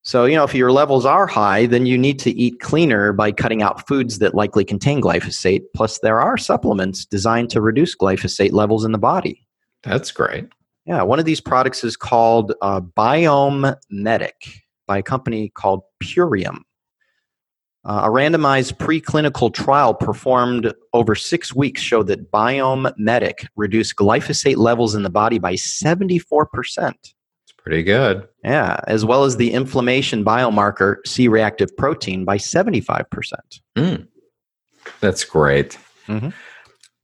So, 0.02 0.24
you 0.24 0.36
know, 0.36 0.44
if 0.44 0.54
your 0.54 0.72
levels 0.72 1.04
are 1.04 1.26
high, 1.26 1.66
then 1.66 1.84
you 1.84 1.98
need 1.98 2.18
to 2.20 2.30
eat 2.30 2.60
cleaner 2.60 3.12
by 3.12 3.32
cutting 3.32 3.62
out 3.62 3.86
foods 3.86 4.20
that 4.20 4.34
likely 4.34 4.64
contain 4.64 5.02
glyphosate. 5.02 5.64
Plus, 5.74 5.98
there 5.98 6.20
are 6.20 6.38
supplements 6.38 7.04
designed 7.04 7.50
to 7.50 7.60
reduce 7.60 7.94
glyphosate 7.94 8.52
levels 8.52 8.84
in 8.84 8.92
the 8.92 8.98
body. 8.98 9.46
That's 9.82 10.10
great. 10.10 10.46
Yeah, 10.86 11.02
one 11.02 11.18
of 11.18 11.26
these 11.26 11.40
products 11.40 11.84
is 11.84 11.96
called 11.96 12.54
uh, 12.62 12.80
Biome 12.80 13.76
Medic 13.90 14.62
by 14.86 14.98
a 14.98 15.02
company 15.02 15.50
called 15.50 15.82
Purium. 16.02 16.60
Uh, 17.88 18.02
a 18.04 18.08
randomized 18.08 18.74
preclinical 18.74 19.52
trial 19.52 19.94
performed 19.94 20.74
over 20.92 21.14
six 21.14 21.54
weeks 21.54 21.80
showed 21.80 22.06
that 22.06 22.30
Biome 22.30 22.92
Medic 22.98 23.48
reduced 23.56 23.96
glyphosate 23.96 24.58
levels 24.58 24.94
in 24.94 25.04
the 25.04 25.10
body 25.10 25.38
by 25.38 25.54
74%. 25.54 26.92
It's 26.92 27.52
pretty 27.56 27.82
good. 27.82 28.28
Yeah, 28.44 28.78
as 28.86 29.06
well 29.06 29.24
as 29.24 29.38
the 29.38 29.52
inflammation 29.52 30.22
biomarker 30.22 30.96
C 31.06 31.28
reactive 31.28 31.74
protein 31.78 32.26
by 32.26 32.36
75%. 32.36 33.06
Mm, 33.76 34.06
that's 35.00 35.24
great. 35.24 35.78
Mm-hmm. 36.08 36.28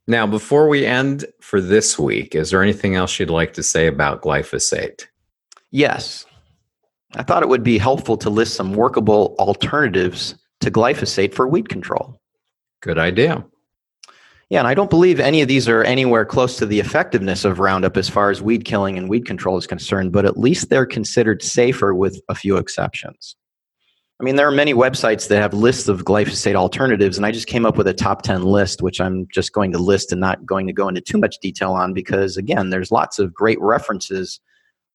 Now, 0.06 0.26
before 0.26 0.68
we 0.68 0.84
end 0.84 1.24
for 1.40 1.62
this 1.62 1.98
week, 1.98 2.34
is 2.34 2.50
there 2.50 2.62
anything 2.62 2.94
else 2.94 3.18
you'd 3.18 3.30
like 3.30 3.54
to 3.54 3.62
say 3.62 3.86
about 3.86 4.20
glyphosate? 4.20 5.06
Yes. 5.70 6.26
I 7.16 7.22
thought 7.22 7.42
it 7.42 7.48
would 7.48 7.62
be 7.62 7.78
helpful 7.78 8.18
to 8.18 8.28
list 8.28 8.54
some 8.54 8.74
workable 8.74 9.34
alternatives 9.38 10.34
to 10.64 10.70
glyphosate 10.70 11.34
for 11.34 11.46
weed 11.46 11.68
control. 11.68 12.20
Good 12.80 12.98
idea. 12.98 13.44
Yeah, 14.50 14.58
and 14.58 14.68
I 14.68 14.74
don't 14.74 14.90
believe 14.90 15.20
any 15.20 15.40
of 15.40 15.48
these 15.48 15.68
are 15.68 15.82
anywhere 15.84 16.24
close 16.24 16.58
to 16.58 16.66
the 16.66 16.80
effectiveness 16.80 17.44
of 17.44 17.58
Roundup 17.58 17.96
as 17.96 18.08
far 18.08 18.30
as 18.30 18.42
weed 18.42 18.64
killing 18.64 18.98
and 18.98 19.08
weed 19.08 19.26
control 19.26 19.56
is 19.56 19.66
concerned, 19.66 20.12
but 20.12 20.24
at 20.24 20.38
least 20.38 20.68
they're 20.68 20.86
considered 20.86 21.42
safer 21.42 21.94
with 21.94 22.20
a 22.28 22.34
few 22.34 22.56
exceptions. 22.56 23.36
I 24.20 24.24
mean, 24.24 24.36
there 24.36 24.46
are 24.46 24.52
many 24.52 24.74
websites 24.74 25.28
that 25.28 25.40
have 25.40 25.54
lists 25.54 25.88
of 25.88 26.04
glyphosate 26.04 26.54
alternatives, 26.54 27.16
and 27.16 27.26
I 27.26 27.32
just 27.32 27.48
came 27.48 27.66
up 27.66 27.76
with 27.76 27.88
a 27.88 27.94
top 27.94 28.22
10 28.22 28.42
list, 28.42 28.80
which 28.80 29.00
I'm 29.00 29.26
just 29.32 29.52
going 29.52 29.72
to 29.72 29.78
list 29.78 30.12
and 30.12 30.20
not 30.20 30.46
going 30.46 30.66
to 30.66 30.72
go 30.72 30.88
into 30.88 31.00
too 31.00 31.18
much 31.18 31.38
detail 31.40 31.72
on 31.72 31.92
because, 31.92 32.36
again, 32.36 32.70
there's 32.70 32.92
lots 32.92 33.18
of 33.18 33.34
great 33.34 33.60
references 33.60 34.40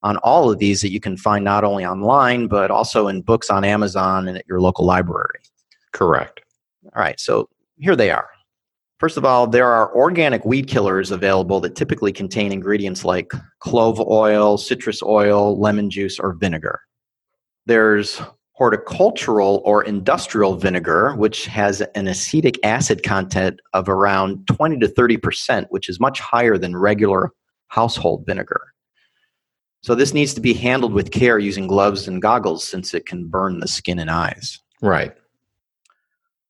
on 0.03 0.17
all 0.17 0.49
of 0.49 0.60
these 0.60 0.82
that 0.82 0.91
you 0.91 0.99
can 0.99 1.17
find 1.17 1.43
not 1.43 1.63
only 1.63 1.86
online, 1.86 2.47
but 2.47 2.71
also 2.71 3.08
in 3.08 3.21
books 3.21 3.49
on 3.49 3.65
Amazon 3.65 4.27
and 4.27 4.38
at 4.38 4.47
your 4.47 4.62
local 4.62 4.86
library. 4.86 5.39
Correct. 5.91 6.41
All 6.95 7.02
right, 7.02 7.19
so 7.19 7.49
here 7.78 7.95
they 7.95 8.12
are. 8.12 8.30
First 8.99 9.15
of 9.15 9.23
all, 9.23 9.47
there 9.47 9.67
are 9.71 9.95
organic 9.95 10.43
weed 10.43 10.67
killers 10.67 11.10
available 11.10 11.62
that 11.62 11.75
typically 11.75 12.12
contain 12.12 12.52
ingredients 12.52 13.06
like 13.06 13.32
clove 13.60 13.99
oil, 14.02 14.58
citrus 14.58 15.02
oil, 15.02 15.58
lemon 15.58 15.89
juice, 15.89 16.19
or 16.19 16.34
vinegar. 16.34 16.82
There's 17.65 18.21
horticultural 18.60 19.62
or 19.63 19.86
industrial 19.86 20.56
vinegar, 20.56 21.15
which 21.15 21.45
has 21.45 21.80
an 21.95 22.10
acetic 22.10 22.60
acid 22.65 23.04
content 23.04 23.62
of 23.73 23.88
around 23.88 24.45
20 24.47 24.80
to 24.80 24.88
30%, 24.89 25.67
which 25.69 25.88
is 25.88 25.97
much 25.97 26.19
higher 26.19 26.58
than 26.58 26.75
regular 26.75 27.32
household 27.69 28.25
vinegar. 28.25 28.73
So, 29.82 29.95
this 29.95 30.13
needs 30.13 30.34
to 30.34 30.41
be 30.41 30.54
handled 30.54 30.91
with 30.91 31.12
care 31.12 31.39
using 31.39 31.67
gloves 31.67 32.06
and 32.06 32.21
goggles 32.21 32.67
since 32.67 32.93
it 32.93 33.06
can 33.06 33.28
burn 33.28 33.62
the 33.62 33.67
skin 33.67 33.97
and 33.97 34.12
eyes. 34.12 34.60
Right. 34.82 35.15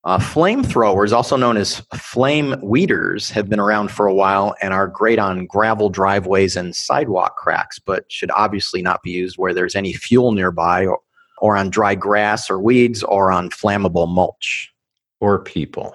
Uh, 0.09 0.17
flamethrowers, 0.17 1.13
also 1.13 1.37
known 1.37 1.55
as 1.55 1.83
flame 1.93 2.55
weeders, 2.63 3.29
have 3.29 3.47
been 3.47 3.59
around 3.59 3.91
for 3.91 4.07
a 4.07 4.13
while 4.13 4.55
and 4.59 4.73
are 4.73 4.87
great 4.87 5.19
on 5.19 5.45
gravel 5.45 5.87
driveways 5.87 6.57
and 6.57 6.75
sidewalk 6.75 7.37
cracks, 7.37 7.77
but 7.77 8.11
should 8.11 8.31
obviously 8.31 8.81
not 8.81 9.03
be 9.03 9.11
used 9.11 9.37
where 9.37 9.53
there's 9.53 9.75
any 9.75 9.93
fuel 9.93 10.31
nearby 10.31 10.83
or, 10.83 10.99
or 11.37 11.55
on 11.55 11.69
dry 11.69 11.93
grass 11.93 12.49
or 12.49 12.59
weeds 12.59 13.03
or 13.03 13.31
on 13.31 13.51
flammable 13.51 14.09
mulch. 14.09 14.73
Or 15.19 15.43
people. 15.43 15.93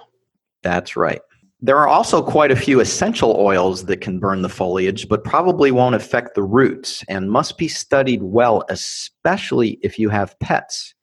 That's 0.62 0.94
right. 0.94 1.20
There 1.60 1.78
are 1.78 1.88
also 1.88 2.22
quite 2.22 2.52
a 2.52 2.56
few 2.56 2.78
essential 2.78 3.34
oils 3.36 3.86
that 3.86 4.00
can 4.00 4.20
burn 4.20 4.42
the 4.42 4.48
foliage, 4.48 5.08
but 5.08 5.24
probably 5.24 5.72
won't 5.72 5.96
affect 5.96 6.36
the 6.36 6.44
roots 6.44 7.02
and 7.08 7.32
must 7.32 7.58
be 7.58 7.66
studied 7.66 8.22
well, 8.22 8.64
especially 8.68 9.80
if 9.82 9.98
you 9.98 10.08
have 10.08 10.38
pets, 10.38 10.94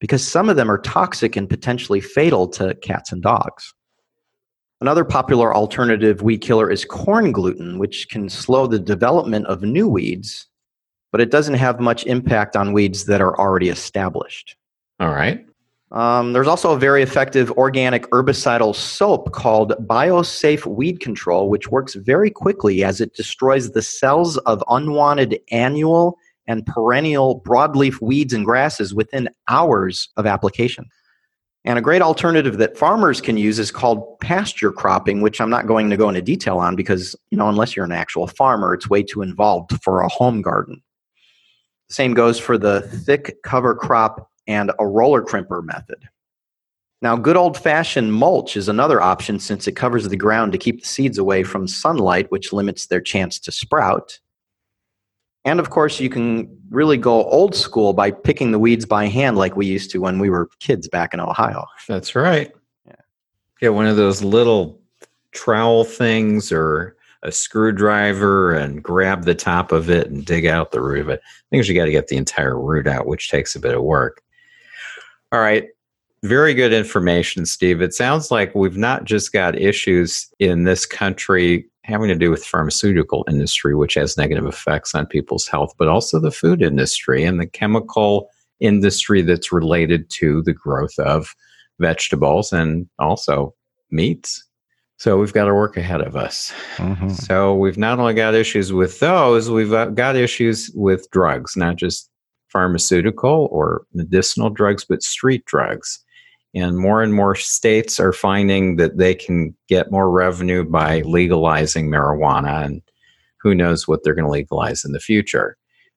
because 0.00 0.26
some 0.26 0.48
of 0.48 0.56
them 0.56 0.70
are 0.70 0.78
toxic 0.78 1.36
and 1.36 1.48
potentially 1.48 2.00
fatal 2.00 2.48
to 2.48 2.74
cats 2.76 3.12
and 3.12 3.22
dogs. 3.22 3.74
Another 4.80 5.04
popular 5.04 5.54
alternative 5.54 6.22
weed 6.22 6.38
killer 6.38 6.70
is 6.70 6.84
corn 6.84 7.32
gluten, 7.32 7.78
which 7.78 8.08
can 8.08 8.28
slow 8.28 8.66
the 8.66 8.78
development 8.78 9.46
of 9.46 9.62
new 9.62 9.88
weeds 9.88 10.48
but 11.10 11.20
it 11.20 11.30
doesn't 11.30 11.54
have 11.54 11.80
much 11.80 12.04
impact 12.06 12.56
on 12.56 12.72
weeds 12.72 13.06
that 13.06 13.20
are 13.20 13.38
already 13.38 13.68
established. 13.68 14.56
All 15.00 15.10
right. 15.10 15.44
Um, 15.90 16.34
there's 16.34 16.48
also 16.48 16.72
a 16.72 16.78
very 16.78 17.02
effective 17.02 17.50
organic 17.52 18.10
herbicidal 18.10 18.74
soap 18.74 19.32
called 19.32 19.72
BioSafe 19.86 20.66
Weed 20.66 21.00
Control, 21.00 21.48
which 21.48 21.70
works 21.70 21.94
very 21.94 22.30
quickly 22.30 22.84
as 22.84 23.00
it 23.00 23.14
destroys 23.14 23.70
the 23.70 23.80
cells 23.80 24.36
of 24.38 24.62
unwanted 24.68 25.40
annual 25.50 26.18
and 26.48 26.66
perennial 26.66 27.40
broadleaf 27.42 28.00
weeds 28.00 28.32
and 28.32 28.44
grasses 28.44 28.92
within 28.92 29.28
hours 29.48 30.08
of 30.16 30.26
application. 30.26 30.86
And 31.64 31.78
a 31.78 31.82
great 31.82 32.02
alternative 32.02 32.56
that 32.58 32.78
farmers 32.78 33.20
can 33.20 33.36
use 33.36 33.58
is 33.58 33.70
called 33.70 34.18
pasture 34.20 34.72
cropping, 34.72 35.20
which 35.20 35.40
I'm 35.40 35.50
not 35.50 35.66
going 35.66 35.90
to 35.90 35.96
go 35.96 36.08
into 36.08 36.22
detail 36.22 36.58
on 36.58 36.74
because, 36.74 37.14
you 37.30 37.36
know, 37.36 37.48
unless 37.48 37.76
you're 37.76 37.84
an 37.84 37.92
actual 37.92 38.26
farmer, 38.26 38.72
it's 38.72 38.88
way 38.88 39.02
too 39.02 39.22
involved 39.22 39.72
for 39.82 40.00
a 40.00 40.08
home 40.08 40.40
garden. 40.40 40.82
Same 41.90 42.14
goes 42.14 42.38
for 42.38 42.56
the 42.56 42.82
thick 42.82 43.42
cover 43.42 43.74
crop 43.74 44.30
and 44.46 44.72
a 44.78 44.86
roller 44.86 45.22
crimper 45.22 45.62
method. 45.62 46.08
Now, 47.02 47.16
good 47.16 47.36
old 47.36 47.56
fashioned 47.56 48.12
mulch 48.12 48.56
is 48.56 48.68
another 48.68 49.00
option 49.00 49.38
since 49.38 49.68
it 49.68 49.76
covers 49.76 50.08
the 50.08 50.16
ground 50.16 50.52
to 50.52 50.58
keep 50.58 50.80
the 50.80 50.88
seeds 50.88 51.18
away 51.18 51.44
from 51.44 51.68
sunlight, 51.68 52.30
which 52.30 52.52
limits 52.52 52.86
their 52.86 53.00
chance 53.00 53.38
to 53.40 53.52
sprout. 53.52 54.18
And 55.48 55.58
of 55.60 55.70
course, 55.70 55.98
you 55.98 56.10
can 56.10 56.46
really 56.68 56.98
go 56.98 57.24
old 57.24 57.54
school 57.54 57.94
by 57.94 58.10
picking 58.10 58.52
the 58.52 58.58
weeds 58.58 58.84
by 58.84 59.06
hand 59.06 59.38
like 59.38 59.56
we 59.56 59.64
used 59.64 59.90
to 59.92 59.98
when 59.98 60.18
we 60.18 60.28
were 60.28 60.50
kids 60.60 60.86
back 60.88 61.14
in 61.14 61.20
Ohio. 61.20 61.64
That's 61.88 62.14
right. 62.14 62.52
Yeah. 62.86 62.96
Get 63.58 63.72
one 63.72 63.86
of 63.86 63.96
those 63.96 64.22
little 64.22 64.78
trowel 65.32 65.84
things 65.84 66.52
or 66.52 66.98
a 67.22 67.32
screwdriver 67.32 68.52
and 68.52 68.82
grab 68.82 69.24
the 69.24 69.34
top 69.34 69.72
of 69.72 69.88
it 69.88 70.10
and 70.10 70.26
dig 70.26 70.44
out 70.44 70.70
the 70.70 70.82
root 70.82 71.00
of 71.00 71.08
it. 71.08 71.22
I 71.24 71.48
think 71.48 71.66
you 71.66 71.74
got 71.74 71.86
to 71.86 71.92
get 71.92 72.08
the 72.08 72.18
entire 72.18 72.60
root 72.60 72.86
out, 72.86 73.06
which 73.06 73.30
takes 73.30 73.56
a 73.56 73.60
bit 73.60 73.74
of 73.74 73.82
work. 73.82 74.22
All 75.32 75.40
right. 75.40 75.66
Very 76.24 76.52
good 76.52 76.74
information, 76.74 77.46
Steve. 77.46 77.80
It 77.80 77.94
sounds 77.94 78.30
like 78.30 78.54
we've 78.54 78.76
not 78.76 79.04
just 79.04 79.32
got 79.32 79.58
issues 79.58 80.30
in 80.40 80.64
this 80.64 80.84
country 80.84 81.70
having 81.88 82.08
to 82.08 82.14
do 82.14 82.30
with 82.30 82.44
pharmaceutical 82.44 83.24
industry, 83.28 83.74
which 83.74 83.94
has 83.94 84.16
negative 84.16 84.46
effects 84.46 84.94
on 84.94 85.06
people's 85.06 85.48
health, 85.48 85.72
but 85.78 85.88
also 85.88 86.20
the 86.20 86.30
food 86.30 86.62
industry 86.62 87.24
and 87.24 87.40
the 87.40 87.46
chemical 87.46 88.28
industry 88.60 89.22
that's 89.22 89.52
related 89.52 90.10
to 90.10 90.42
the 90.42 90.52
growth 90.52 90.98
of 90.98 91.34
vegetables 91.80 92.52
and 92.52 92.86
also 92.98 93.54
meats. 93.90 94.44
So 94.98 95.16
we've 95.16 95.32
got 95.32 95.46
our 95.46 95.54
work 95.54 95.76
ahead 95.76 96.00
of 96.00 96.16
us. 96.16 96.52
Mm-hmm. 96.76 97.10
So 97.10 97.54
we've 97.54 97.78
not 97.78 97.98
only 97.98 98.14
got 98.14 98.34
issues 98.34 98.72
with 98.72 98.98
those, 98.98 99.48
we've 99.48 99.72
uh, 99.72 99.86
got 99.86 100.16
issues 100.16 100.70
with 100.74 101.08
drugs, 101.10 101.56
not 101.56 101.76
just 101.76 102.10
pharmaceutical 102.48 103.48
or 103.50 103.86
medicinal 103.94 104.50
drugs, 104.50 104.84
but 104.84 105.02
street 105.02 105.44
drugs. 105.46 106.04
And 106.54 106.78
more 106.78 107.02
and 107.02 107.14
more 107.14 107.34
states 107.34 108.00
are 108.00 108.12
finding 108.12 108.76
that 108.76 108.96
they 108.96 109.14
can 109.14 109.54
get 109.68 109.90
more 109.90 110.10
revenue 110.10 110.64
by 110.64 111.02
legalizing 111.02 111.90
marijuana, 111.90 112.64
and 112.64 112.82
who 113.40 113.54
knows 113.54 113.86
what 113.86 114.02
they're 114.02 114.14
going 114.14 114.24
to 114.24 114.30
legalize 114.30 114.84
in 114.84 114.92
the 114.92 115.00
future. 115.00 115.56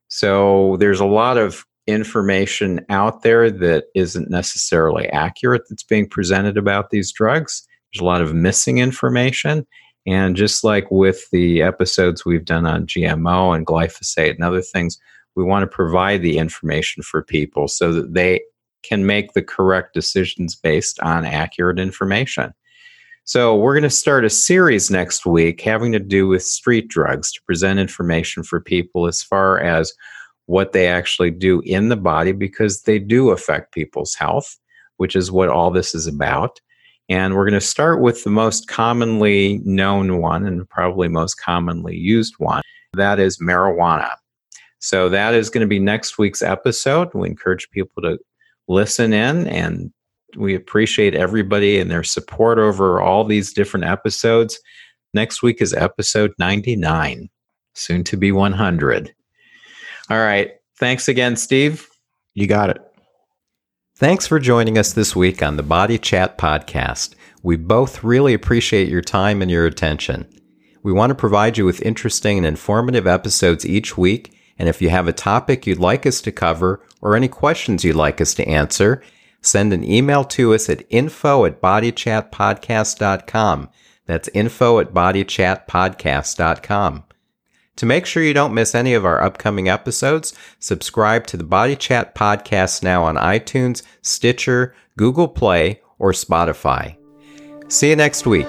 So 0.09 0.75
there's 0.77 0.99
a 0.99 1.05
lot 1.05 1.37
of 1.37 1.65
information 1.87 2.85
out 2.89 3.23
there 3.23 3.49
that 3.49 3.85
isn't 3.95 4.29
necessarily 4.29 5.07
accurate 5.07 5.63
that's 5.69 5.83
being 5.83 6.07
presented 6.07 6.57
about 6.57 6.89
these 6.89 7.11
drugs. 7.11 7.65
There's 7.93 8.01
a 8.01 8.05
lot 8.05 8.21
of 8.21 8.33
missing 8.33 8.77
information. 8.77 9.65
And 10.05 10.35
just 10.35 10.63
like 10.63 10.89
with 10.91 11.29
the 11.31 11.61
episodes 11.61 12.25
we've 12.25 12.45
done 12.45 12.65
on 12.65 12.87
GMO 12.87 13.55
and 13.55 13.65
glyphosate 13.65 14.35
and 14.35 14.43
other 14.43 14.61
things, 14.61 14.99
we 15.35 15.43
want 15.43 15.63
to 15.63 15.67
provide 15.67 16.21
the 16.21 16.37
information 16.37 17.03
for 17.03 17.23
people 17.23 17.67
so 17.67 17.93
that 17.93 18.13
they 18.13 18.41
can 18.83 19.05
make 19.05 19.33
the 19.33 19.41
correct 19.41 19.93
decisions 19.93 20.55
based 20.55 20.99
on 21.01 21.25
accurate 21.25 21.79
information. 21.79 22.53
So, 23.23 23.55
we're 23.55 23.73
going 23.73 23.83
to 23.83 23.89
start 23.89 24.25
a 24.25 24.29
series 24.29 24.89
next 24.89 25.25
week 25.25 25.61
having 25.61 25.91
to 25.91 25.99
do 25.99 26.27
with 26.27 26.43
street 26.43 26.87
drugs 26.87 27.31
to 27.33 27.41
present 27.43 27.79
information 27.79 28.43
for 28.43 28.59
people 28.59 29.07
as 29.07 29.21
far 29.21 29.59
as 29.59 29.93
what 30.47 30.73
they 30.73 30.87
actually 30.87 31.31
do 31.31 31.61
in 31.61 31.89
the 31.89 31.95
body 31.95 32.31
because 32.31 32.81
they 32.81 32.99
do 32.99 33.29
affect 33.29 33.73
people's 33.73 34.15
health, 34.15 34.57
which 34.97 35.15
is 35.15 35.31
what 35.31 35.49
all 35.49 35.71
this 35.71 35.93
is 35.93 36.07
about. 36.07 36.59
And 37.09 37.35
we're 37.35 37.45
going 37.45 37.59
to 37.59 37.65
start 37.65 38.01
with 38.01 38.23
the 38.23 38.29
most 38.29 38.67
commonly 38.67 39.61
known 39.63 40.17
one 40.19 40.45
and 40.45 40.67
probably 40.69 41.07
most 41.07 41.35
commonly 41.35 41.95
used 41.95 42.35
one 42.37 42.63
that 42.93 43.19
is 43.19 43.37
marijuana. 43.39 44.15
So 44.79 45.09
that 45.09 45.33
is 45.33 45.49
going 45.49 45.61
to 45.61 45.67
be 45.67 45.79
next 45.79 46.17
week's 46.17 46.41
episode. 46.41 47.13
We 47.13 47.29
encourage 47.29 47.69
people 47.71 48.01
to 48.03 48.17
listen 48.67 49.13
in 49.13 49.47
and 49.47 49.91
we 50.37 50.55
appreciate 50.55 51.15
everybody 51.15 51.79
and 51.79 51.91
their 51.91 52.03
support 52.03 52.57
over 52.57 53.01
all 53.01 53.23
these 53.23 53.53
different 53.53 53.85
episodes. 53.85 54.59
Next 55.13 55.43
week 55.43 55.61
is 55.61 55.73
episode 55.73 56.31
99, 56.39 57.29
soon 57.73 58.03
to 58.05 58.17
be 58.17 58.31
100. 58.31 59.13
All 60.09 60.17
right. 60.19 60.51
Thanks 60.77 61.07
again, 61.07 61.35
Steve. 61.35 61.87
You 62.33 62.47
got 62.47 62.69
it. 62.69 62.81
Thanks 63.97 64.25
for 64.25 64.39
joining 64.39 64.77
us 64.77 64.93
this 64.93 65.15
week 65.15 65.43
on 65.43 65.57
the 65.57 65.63
Body 65.63 65.97
Chat 65.97 66.37
Podcast. 66.37 67.13
We 67.43 67.55
both 67.55 68.03
really 68.03 68.33
appreciate 68.33 68.89
your 68.89 69.01
time 69.01 69.41
and 69.41 69.51
your 69.51 69.65
attention. 69.65 70.27
We 70.81 70.91
want 70.91 71.11
to 71.11 71.15
provide 71.15 71.57
you 71.57 71.65
with 71.65 71.81
interesting 71.83 72.37
and 72.37 72.47
informative 72.47 73.05
episodes 73.05 73.65
each 73.65 73.97
week, 73.97 74.35
and 74.61 74.69
if 74.69 74.79
you 74.79 74.91
have 74.91 75.07
a 75.07 75.13
topic 75.13 75.65
you'd 75.65 75.79
like 75.79 76.05
us 76.05 76.21
to 76.21 76.31
cover 76.31 76.85
or 77.01 77.15
any 77.15 77.27
questions 77.27 77.83
you'd 77.83 77.95
like 77.95 78.21
us 78.21 78.35
to 78.35 78.47
answer, 78.47 79.01
send 79.41 79.73
an 79.73 79.83
email 79.83 80.23
to 80.23 80.53
us 80.53 80.69
at 80.69 80.85
info 80.91 81.45
at 81.45 81.59
bodychatpodcast.com. 81.59 83.69
That's 84.05 84.29
info 84.35 84.77
at 84.77 84.93
bodychatpodcast.com. 84.93 87.03
To 87.77 87.85
make 87.87 88.05
sure 88.05 88.21
you 88.21 88.35
don't 88.35 88.53
miss 88.53 88.75
any 88.75 88.93
of 88.93 89.03
our 89.03 89.23
upcoming 89.23 89.67
episodes, 89.67 90.35
subscribe 90.59 91.25
to 91.25 91.37
the 91.37 91.43
Body 91.43 91.75
Chat 91.75 92.13
Podcast 92.13 92.83
now 92.83 93.03
on 93.03 93.15
iTunes, 93.15 93.81
Stitcher, 94.03 94.75
Google 94.95 95.27
Play, 95.27 95.81
or 95.97 96.11
Spotify. 96.11 96.97
See 97.67 97.89
you 97.89 97.95
next 97.95 98.27
week. 98.27 98.45